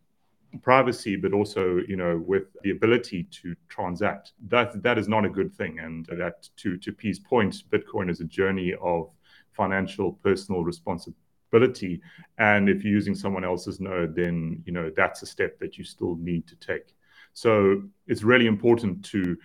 [0.61, 4.31] privacy but also you know with the ability to transact.
[4.47, 5.79] That that is not a good thing.
[5.79, 9.09] And that to to P's point bitcoin is a journey of
[9.51, 12.01] financial personal responsibility.
[12.37, 15.83] And if you're using someone else's node then you know that's a step that you
[15.83, 16.95] still need to take.
[17.33, 19.35] So it's really important to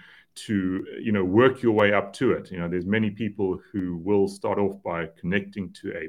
[0.47, 2.51] to you know work your way up to it.
[2.51, 6.09] You know there's many people who will start off by connecting to a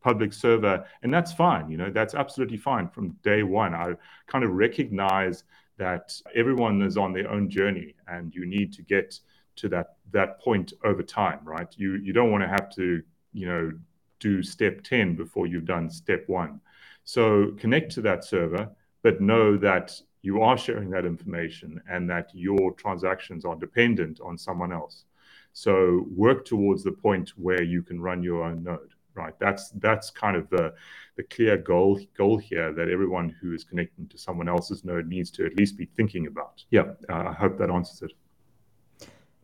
[0.00, 3.74] public server and that's fine you know that's absolutely fine from day one.
[3.74, 3.94] I
[4.26, 5.44] kind of recognize
[5.76, 9.18] that everyone is on their own journey and you need to get
[9.56, 11.72] to that that point over time right?
[11.76, 13.02] You you don't want to have to
[13.32, 13.72] you know
[14.20, 16.60] do step 10 before you've done step 1
[17.04, 18.68] so connect to that server
[19.02, 24.36] but know that you are sharing that information and that your transactions are dependent on
[24.36, 24.96] someone else.
[25.54, 29.32] So work towards the point where you can run your own node, right?
[29.44, 30.74] That's that's kind of the
[31.16, 35.30] the clear goal goal here that everyone who is connecting to someone else's node needs
[35.36, 36.62] to at least be thinking about.
[36.70, 38.12] Yeah, uh, I hope that answers it.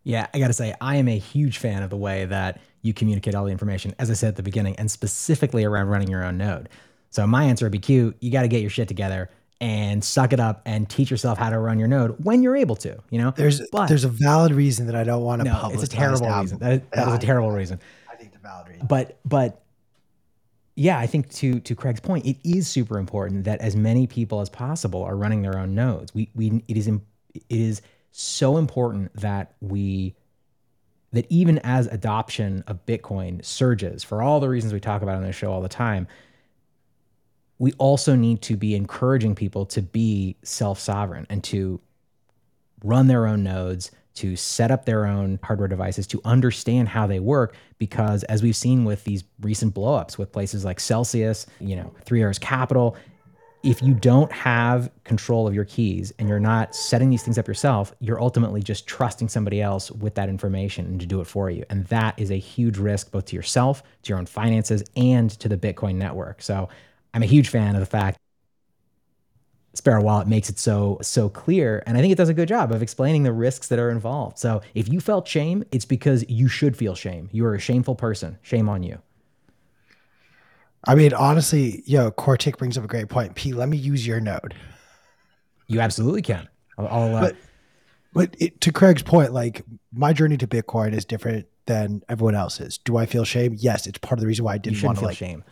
[0.02, 2.92] Yeah, I got to say, I am a huge fan of the way that you
[2.92, 6.22] communicate all the information, as I said at the beginning, and specifically around running your
[6.22, 6.68] own node.
[7.08, 9.30] So my answer would be Q, you got to get your shit together
[9.60, 12.76] and suck it up and teach yourself how to run your node when you're able
[12.76, 12.98] to.
[13.10, 15.82] You know, there's but, there's a valid reason that I don't want to no, It's
[15.82, 16.58] a terrible reason.
[16.58, 17.80] That is, that is a terrible reason.
[18.10, 18.86] I think the valid reason.
[18.86, 19.62] But but
[20.76, 24.40] yeah, I think to to Craig's point, it is super important that as many people
[24.40, 26.14] as possible are running their own nodes.
[26.14, 27.00] We we it is it
[27.48, 27.80] is
[28.10, 30.14] so important that we
[31.12, 35.22] that even as adoption of Bitcoin surges for all the reasons we talk about on
[35.22, 36.08] this show all the time,
[37.58, 41.80] we also need to be encouraging people to be self sovereign and to
[42.82, 47.20] run their own nodes, to set up their own hardware devices, to understand how they
[47.20, 47.56] work.
[47.78, 52.22] Because as we've seen with these recent blowups with places like Celsius, you know, Three
[52.22, 52.96] Arrows Capital,
[53.62, 57.48] if you don't have control of your keys and you're not setting these things up
[57.48, 61.48] yourself, you're ultimately just trusting somebody else with that information and to do it for
[61.48, 61.64] you.
[61.70, 65.48] And that is a huge risk both to yourself, to your own finances, and to
[65.48, 66.42] the Bitcoin network.
[66.42, 66.68] So
[67.14, 68.18] I'm a huge fan of the fact
[69.74, 72.70] Sparrow Wallet makes it so so clear and I think it does a good job
[72.72, 74.38] of explaining the risks that are involved.
[74.38, 77.28] So if you felt shame, it's because you should feel shame.
[77.32, 78.38] You are a shameful person.
[78.42, 79.00] Shame on you.
[80.86, 83.34] I mean, honestly, yo, Cortic brings up a great point.
[83.34, 84.54] P, let me use your node.
[85.66, 86.46] You absolutely can.
[86.76, 87.36] I'll, I'll, uh, but
[88.12, 92.78] but it, to Craig's point, like my journey to Bitcoin is different than everyone else's.
[92.78, 93.56] Do I feel shame?
[93.58, 95.42] Yes, it's part of the reason why I didn't want to like shame.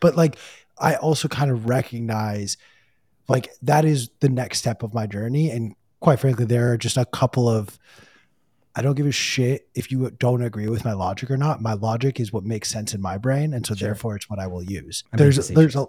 [0.00, 0.36] But like,
[0.80, 2.56] I also kind of recognize,
[3.28, 6.96] like that is the next step of my journey, and quite frankly, there are just
[6.96, 7.78] a couple of
[8.74, 11.60] I don't give a shit if you don't agree with my logic or not.
[11.60, 13.88] My logic is what makes sense in my brain, and so sure.
[13.88, 15.04] therefore it's what I will use.
[15.12, 15.86] I there's there's a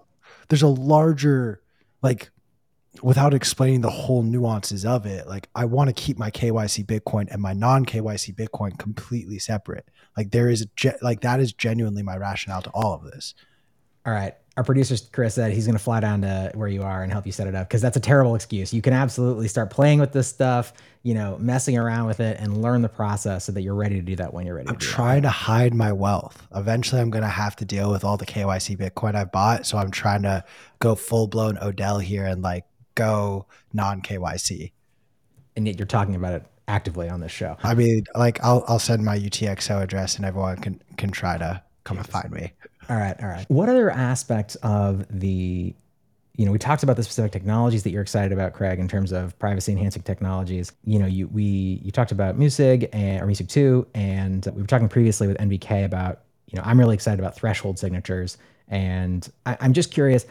[0.49, 1.61] there's a larger
[2.01, 2.31] like
[3.01, 5.27] without explaining the whole nuances of it.
[5.27, 9.87] Like I want to keep my KYC Bitcoin and my non KYC Bitcoin completely separate.
[10.17, 13.35] Like there is a like that is genuinely my rationale to all of this.
[14.05, 17.03] All right our producer Chris said he's going to fly down to where you are
[17.03, 18.73] and help you set it up because that's a terrible excuse.
[18.73, 20.73] You can absolutely start playing with this stuff,
[21.03, 24.01] you know, messing around with it and learn the process so that you're ready to
[24.01, 24.67] do that when you're ready.
[24.67, 25.29] I'm to trying that.
[25.29, 26.45] to hide my wealth.
[26.53, 29.77] Eventually, I'm going to have to deal with all the KYC Bitcoin I bought, so
[29.77, 30.43] I'm trying to
[30.79, 34.73] go full blown Odell here and like go non KYC.
[35.55, 37.55] And yet, you're talking about it actively on this show.
[37.63, 41.63] I mean, like I'll I'll send my UTXO address and everyone can can try to
[41.83, 42.51] come and find me.
[42.91, 43.45] All right, all right.
[43.47, 45.73] What other aspects of the
[46.37, 49.11] you know, we talked about the specific technologies that you're excited about, Craig, in terms
[49.11, 50.73] of privacy enhancing technologies.
[50.83, 54.67] You know, you we you talked about Musig and or Musig two, and we were
[54.67, 58.37] talking previously with NVK about, you know, I'm really excited about threshold signatures,
[58.67, 60.25] and I, I'm just curious,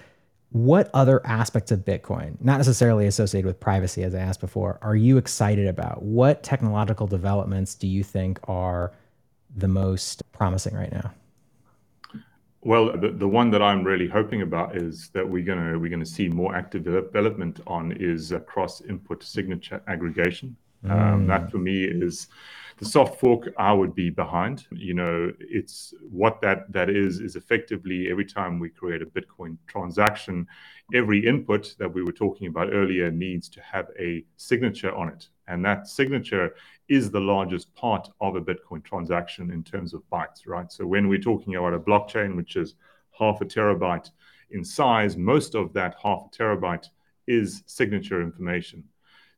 [0.50, 4.96] what other aspects of Bitcoin, not necessarily associated with privacy, as I asked before, are
[4.96, 6.02] you excited about?
[6.02, 8.92] What technological developments do you think are
[9.56, 11.12] the most promising right now?
[12.62, 16.04] Well, the, the one that I'm really hoping about is that we're gonna we're gonna
[16.04, 20.56] see more active development on is cross input signature aggregation.
[20.84, 20.90] Mm.
[20.90, 22.28] Um, that for me is
[22.78, 24.66] the soft fork I would be behind.
[24.72, 29.56] You know, it's what that that is is effectively every time we create a Bitcoin
[29.66, 30.46] transaction,
[30.94, 35.28] every input that we were talking about earlier needs to have a signature on it,
[35.48, 36.54] and that signature
[36.90, 40.70] is the largest part of a Bitcoin transaction in terms of bytes, right?
[40.72, 42.74] So when we're talking about a blockchain, which is
[43.16, 44.10] half a terabyte
[44.50, 46.88] in size, most of that half a terabyte
[47.28, 48.82] is signature information.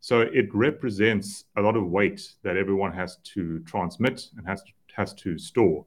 [0.00, 4.72] So it represents a lot of weight that everyone has to transmit and has to,
[4.96, 5.84] has to store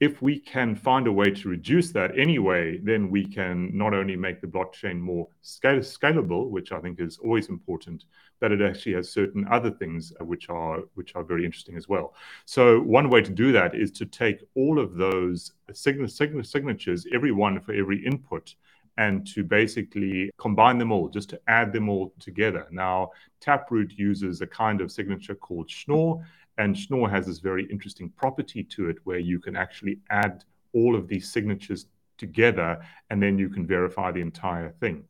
[0.00, 4.16] if we can find a way to reduce that anyway, then we can not only
[4.16, 8.06] make the blockchain more scale- scalable, which I think is always important,
[8.40, 11.86] but it actually has certain other things uh, which are which are very interesting as
[11.86, 12.14] well.
[12.46, 17.06] So one way to do that is to take all of those sign- sign- signatures,
[17.12, 18.54] every one for every input,
[18.96, 22.66] and to basically combine them all, just to add them all together.
[22.70, 26.26] Now, Taproot uses a kind of signature called Schnorr,
[26.60, 30.44] and Schnorr has this very interesting property to it where you can actually add
[30.74, 31.86] all of these signatures
[32.18, 35.04] together and then you can verify the entire thing.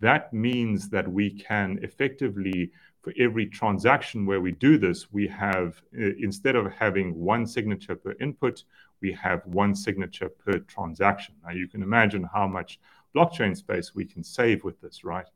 [0.00, 2.72] That means that we can effectively,
[3.02, 8.16] for every transaction where we do this, we have, instead of having one signature per
[8.20, 8.64] input,
[9.00, 11.36] we have one signature per transaction.
[11.44, 12.80] Now you can imagine how much
[13.14, 15.26] blockchain space we can save with this, right?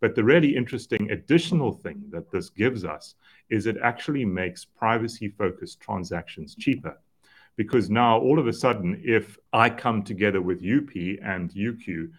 [0.00, 3.14] But the really interesting additional thing that this gives us
[3.50, 6.98] is it actually makes privacy focused transactions cheaper.
[7.56, 12.10] Because now, all of a sudden, if I come together with UP and UQ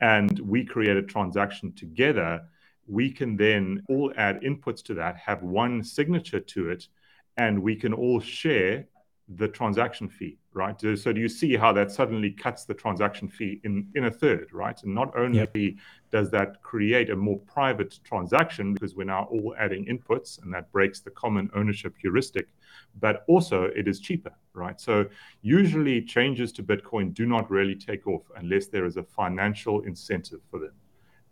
[0.00, 2.42] and we create a transaction together,
[2.88, 6.88] we can then all add inputs to that, have one signature to it,
[7.36, 8.86] and we can all share
[9.28, 10.78] the transaction fee, right?
[10.80, 14.48] So do you see how that suddenly cuts the transaction fee in, in a third,
[14.52, 14.78] right?
[14.82, 15.74] And not only yep.
[16.10, 20.70] does that create a more private transaction because we're now all adding inputs and that
[20.72, 22.48] breaks the common ownership heuristic,
[22.98, 24.80] but also it is cheaper, right?
[24.80, 25.06] So
[25.42, 30.40] usually changes to Bitcoin do not really take off unless there is a financial incentive
[30.50, 30.74] for them.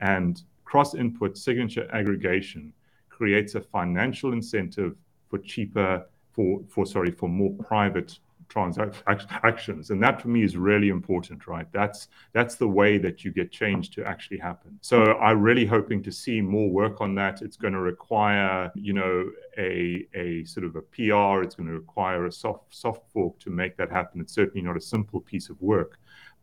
[0.01, 2.73] And cross input signature aggregation
[3.09, 4.95] creates a financial incentive
[5.29, 8.19] for cheaper for for sorry for more private
[8.49, 11.67] transactions and that for me is really important right?
[11.73, 14.79] That's that's the way that you get change to actually happen.
[14.81, 17.43] So i'm really hoping to see more work on that.
[17.43, 21.75] It's going to require you know a a sort of a pr it's going to
[21.75, 24.21] require a soft soft fork to make that happen.
[24.21, 25.99] It's certainly not a simple piece of work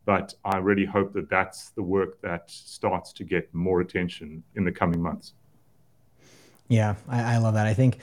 [0.05, 4.65] But I really hope that that's the work that starts to get more attention in
[4.65, 5.33] the coming months.
[6.67, 7.67] Yeah, I, I love that.
[7.67, 7.99] I think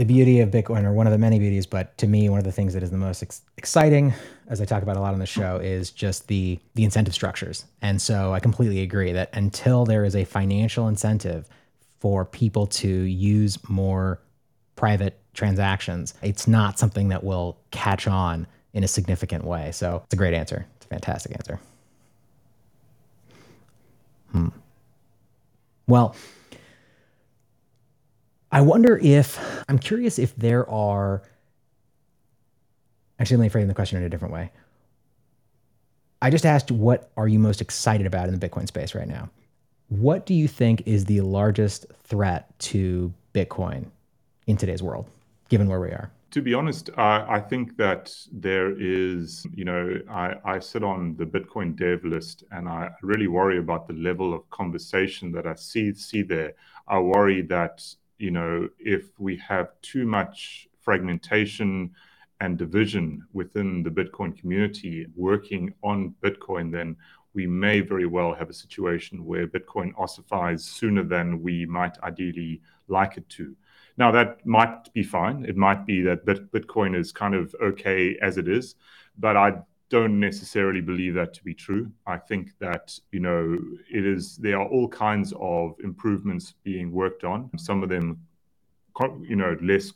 [0.00, 2.44] the beauty of Bitcoin, or one of the many beauties, but to me, one of
[2.46, 4.14] the things that is the most ex- exciting,
[4.48, 7.66] as I talk about a lot on the show, is just the the incentive structures.
[7.82, 11.50] And so I completely agree that until there is a financial incentive
[11.98, 14.22] for people to use more
[14.74, 19.70] private transactions, it's not something that will catch on in a significant way.
[19.70, 20.64] So it's a great answer.
[20.76, 21.60] It's a fantastic answer.
[24.32, 24.48] Hmm.
[25.86, 26.16] Well,
[28.52, 29.38] I wonder if
[29.68, 31.22] I'm curious if there are.
[33.18, 34.50] Actually, let me frame the question in a different way.
[36.22, 39.30] I just asked, what are you most excited about in the Bitcoin space right now?
[39.88, 43.86] What do you think is the largest threat to Bitcoin
[44.46, 45.06] in today's world,
[45.48, 46.10] given where we are?
[46.32, 51.16] To be honest, uh, I think that there is, you know, I, I sit on
[51.16, 55.54] the Bitcoin dev list and I really worry about the level of conversation that I
[55.54, 56.54] see see there.
[56.86, 57.82] I worry that
[58.20, 61.90] you know, if we have too much fragmentation
[62.40, 66.96] and division within the Bitcoin community working on Bitcoin, then
[67.32, 72.60] we may very well have a situation where Bitcoin ossifies sooner than we might ideally
[72.88, 73.54] like it to.
[73.96, 75.44] Now, that might be fine.
[75.44, 78.74] It might be that Bitcoin is kind of okay as it is,
[79.18, 79.58] but I
[79.90, 81.90] don't necessarily believe that to be true.
[82.06, 83.58] I think that, you know,
[83.92, 87.50] it is, there are all kinds of improvements being worked on.
[87.58, 88.20] Some of them,
[89.28, 89.92] you know, less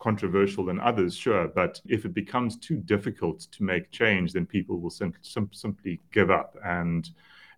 [0.00, 1.46] controversial than others, sure.
[1.46, 6.00] But if it becomes too difficult to make change, then people will sim- sim- simply
[6.12, 6.56] give up.
[6.64, 7.08] And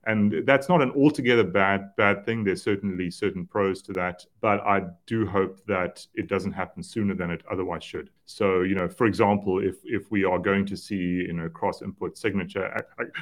[0.07, 2.45] and that's not an altogether bad bad thing.
[2.45, 7.15] There's certainly certain pros to that, but I do hope that it doesn't happen sooner
[7.15, 8.11] than it otherwise should.
[8.25, 11.83] So, you know, for example, if if we are going to see you know cross
[11.83, 12.73] input signature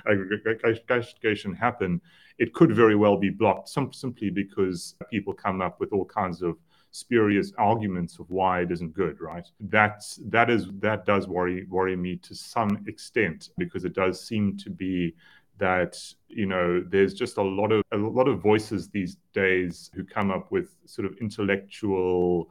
[0.06, 2.00] aggregation happen,
[2.38, 6.42] it could very well be blocked sim- simply because people come up with all kinds
[6.42, 6.56] of
[6.92, 11.94] spurious arguments of why it isn't good right that's that is that does worry worry
[11.94, 15.14] me to some extent because it does seem to be
[15.58, 15.96] that
[16.28, 20.30] you know there's just a lot of a lot of voices these days who come
[20.30, 22.50] up with sort of intellectual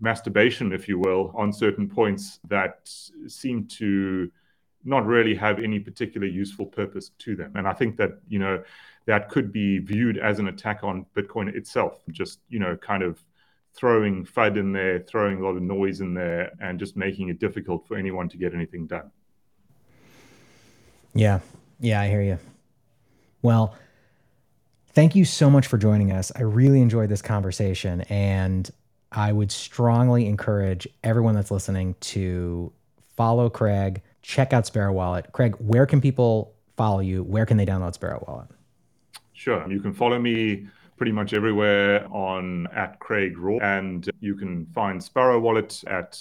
[0.00, 2.88] masturbation if you will on certain points that
[3.26, 4.30] seem to
[4.84, 7.52] not really have any particular useful purpose to them.
[7.56, 8.62] And i think that you know
[9.06, 13.24] that could be viewed as an attack on bitcoin itself just you know kind of
[13.74, 17.40] throwing fud in there throwing a lot of noise in there and just making it
[17.40, 19.10] difficult for anyone to get anything done.
[21.14, 21.40] Yeah
[21.80, 22.38] yeah, I hear you.
[23.42, 23.74] Well,
[24.88, 26.32] thank you so much for joining us.
[26.34, 28.68] I really enjoyed this conversation, and
[29.12, 32.72] I would strongly encourage everyone that's listening to
[33.16, 35.32] follow Craig, check out Sparrow Wallet.
[35.32, 37.22] Craig, where can people follow you?
[37.22, 38.48] Where can they download Sparrow Wallet?
[39.32, 39.70] Sure.
[39.70, 40.66] You can follow me
[40.96, 46.20] pretty much everywhere on at Craig Raw, and you can find Sparrow Wallet at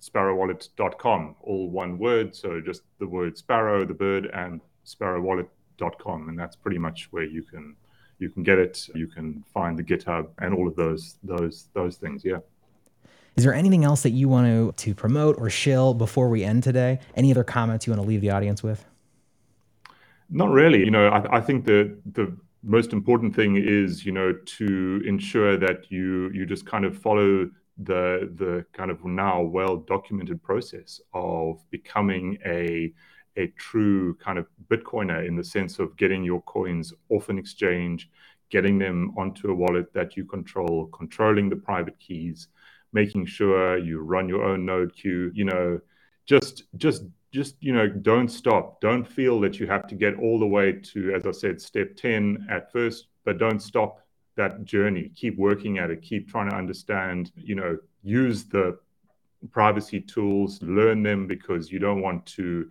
[0.00, 2.36] sparrowwallet.com, all one word.
[2.36, 7.42] So just the word sparrow, the bird, and sparrowwallet.com, and that's pretty much where you
[7.42, 7.76] can
[8.18, 8.88] you can get it.
[8.94, 12.24] You can find the GitHub and all of those those those things.
[12.24, 12.38] Yeah.
[13.36, 16.62] Is there anything else that you want to to promote or shill before we end
[16.62, 17.00] today?
[17.16, 18.84] Any other comments you want to leave the audience with?
[20.30, 20.80] Not really.
[20.80, 25.56] You know, I, I think the the most important thing is you know to ensure
[25.56, 31.00] that you you just kind of follow the the kind of now well documented process
[31.14, 32.92] of becoming a
[33.36, 38.10] a true kind of Bitcoiner in the sense of getting your coins off an exchange,
[38.50, 42.48] getting them onto a wallet that you control, controlling the private keys,
[42.92, 45.80] making sure you run your own node queue, you know,
[46.26, 48.80] just just just you know don't stop.
[48.80, 51.96] Don't feel that you have to get all the way to as i said step
[51.96, 54.00] 10 at first but don't stop
[54.36, 55.10] that journey.
[55.14, 56.02] Keep working at it.
[56.02, 58.78] Keep trying to understand you know use the
[59.50, 62.68] privacy tools learn them because you don't want to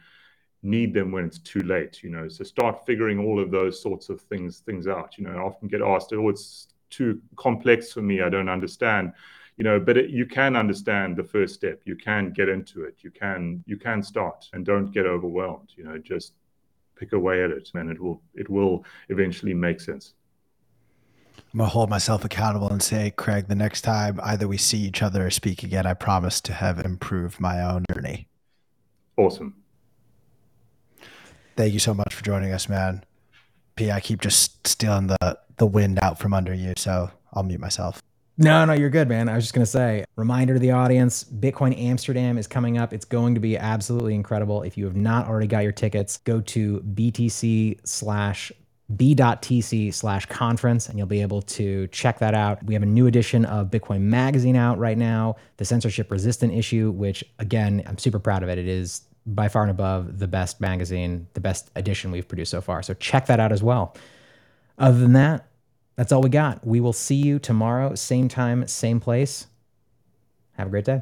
[0.64, 2.28] need them when it's too late you know?
[2.28, 5.32] So start figuring all of those sorts of things things out you know?
[5.32, 9.14] I often get asked oh it's too complex for me i don't understand
[9.58, 9.80] you know?
[9.80, 13.64] But it, you can understand the first step you can get into it you can
[13.66, 15.98] you can start and don't get overwhelmed you know?
[15.98, 16.34] Just
[17.02, 20.14] pick away at it and it will it will eventually make sense.
[21.54, 25.02] I'm gonna hold myself accountable and say, Craig, the next time either we see each
[25.02, 28.28] other or speak again, I promise to have improved my own journey.
[29.18, 29.61] Awesome.
[31.62, 33.04] Thank you so much for joining us, man.
[33.76, 37.60] P, I keep just stealing the the wind out from under you, so I'll mute
[37.60, 38.02] myself.
[38.36, 39.30] No, no, you're good, man.
[39.30, 42.94] I was just going to say, reminder to the audience Bitcoin Amsterdam is coming up.
[42.94, 44.64] It's going to be absolutely incredible.
[44.64, 48.52] If you have not already got your tickets, go to BTC slash
[48.96, 52.64] b.tc slash conference and you'll be able to check that out.
[52.64, 56.90] We have a new edition of Bitcoin Magazine out right now, the censorship resistant issue,
[56.90, 58.58] which again, I'm super proud of it.
[58.58, 62.62] It is by far and above the best magazine, the best edition we've produced so
[62.62, 62.82] far.
[62.84, 63.96] So check that out as well.
[64.78, 65.48] Other than that,
[65.96, 66.66] that's all we got.
[66.66, 69.48] We will see you tomorrow, same time, same place.
[70.54, 71.02] Have a great day.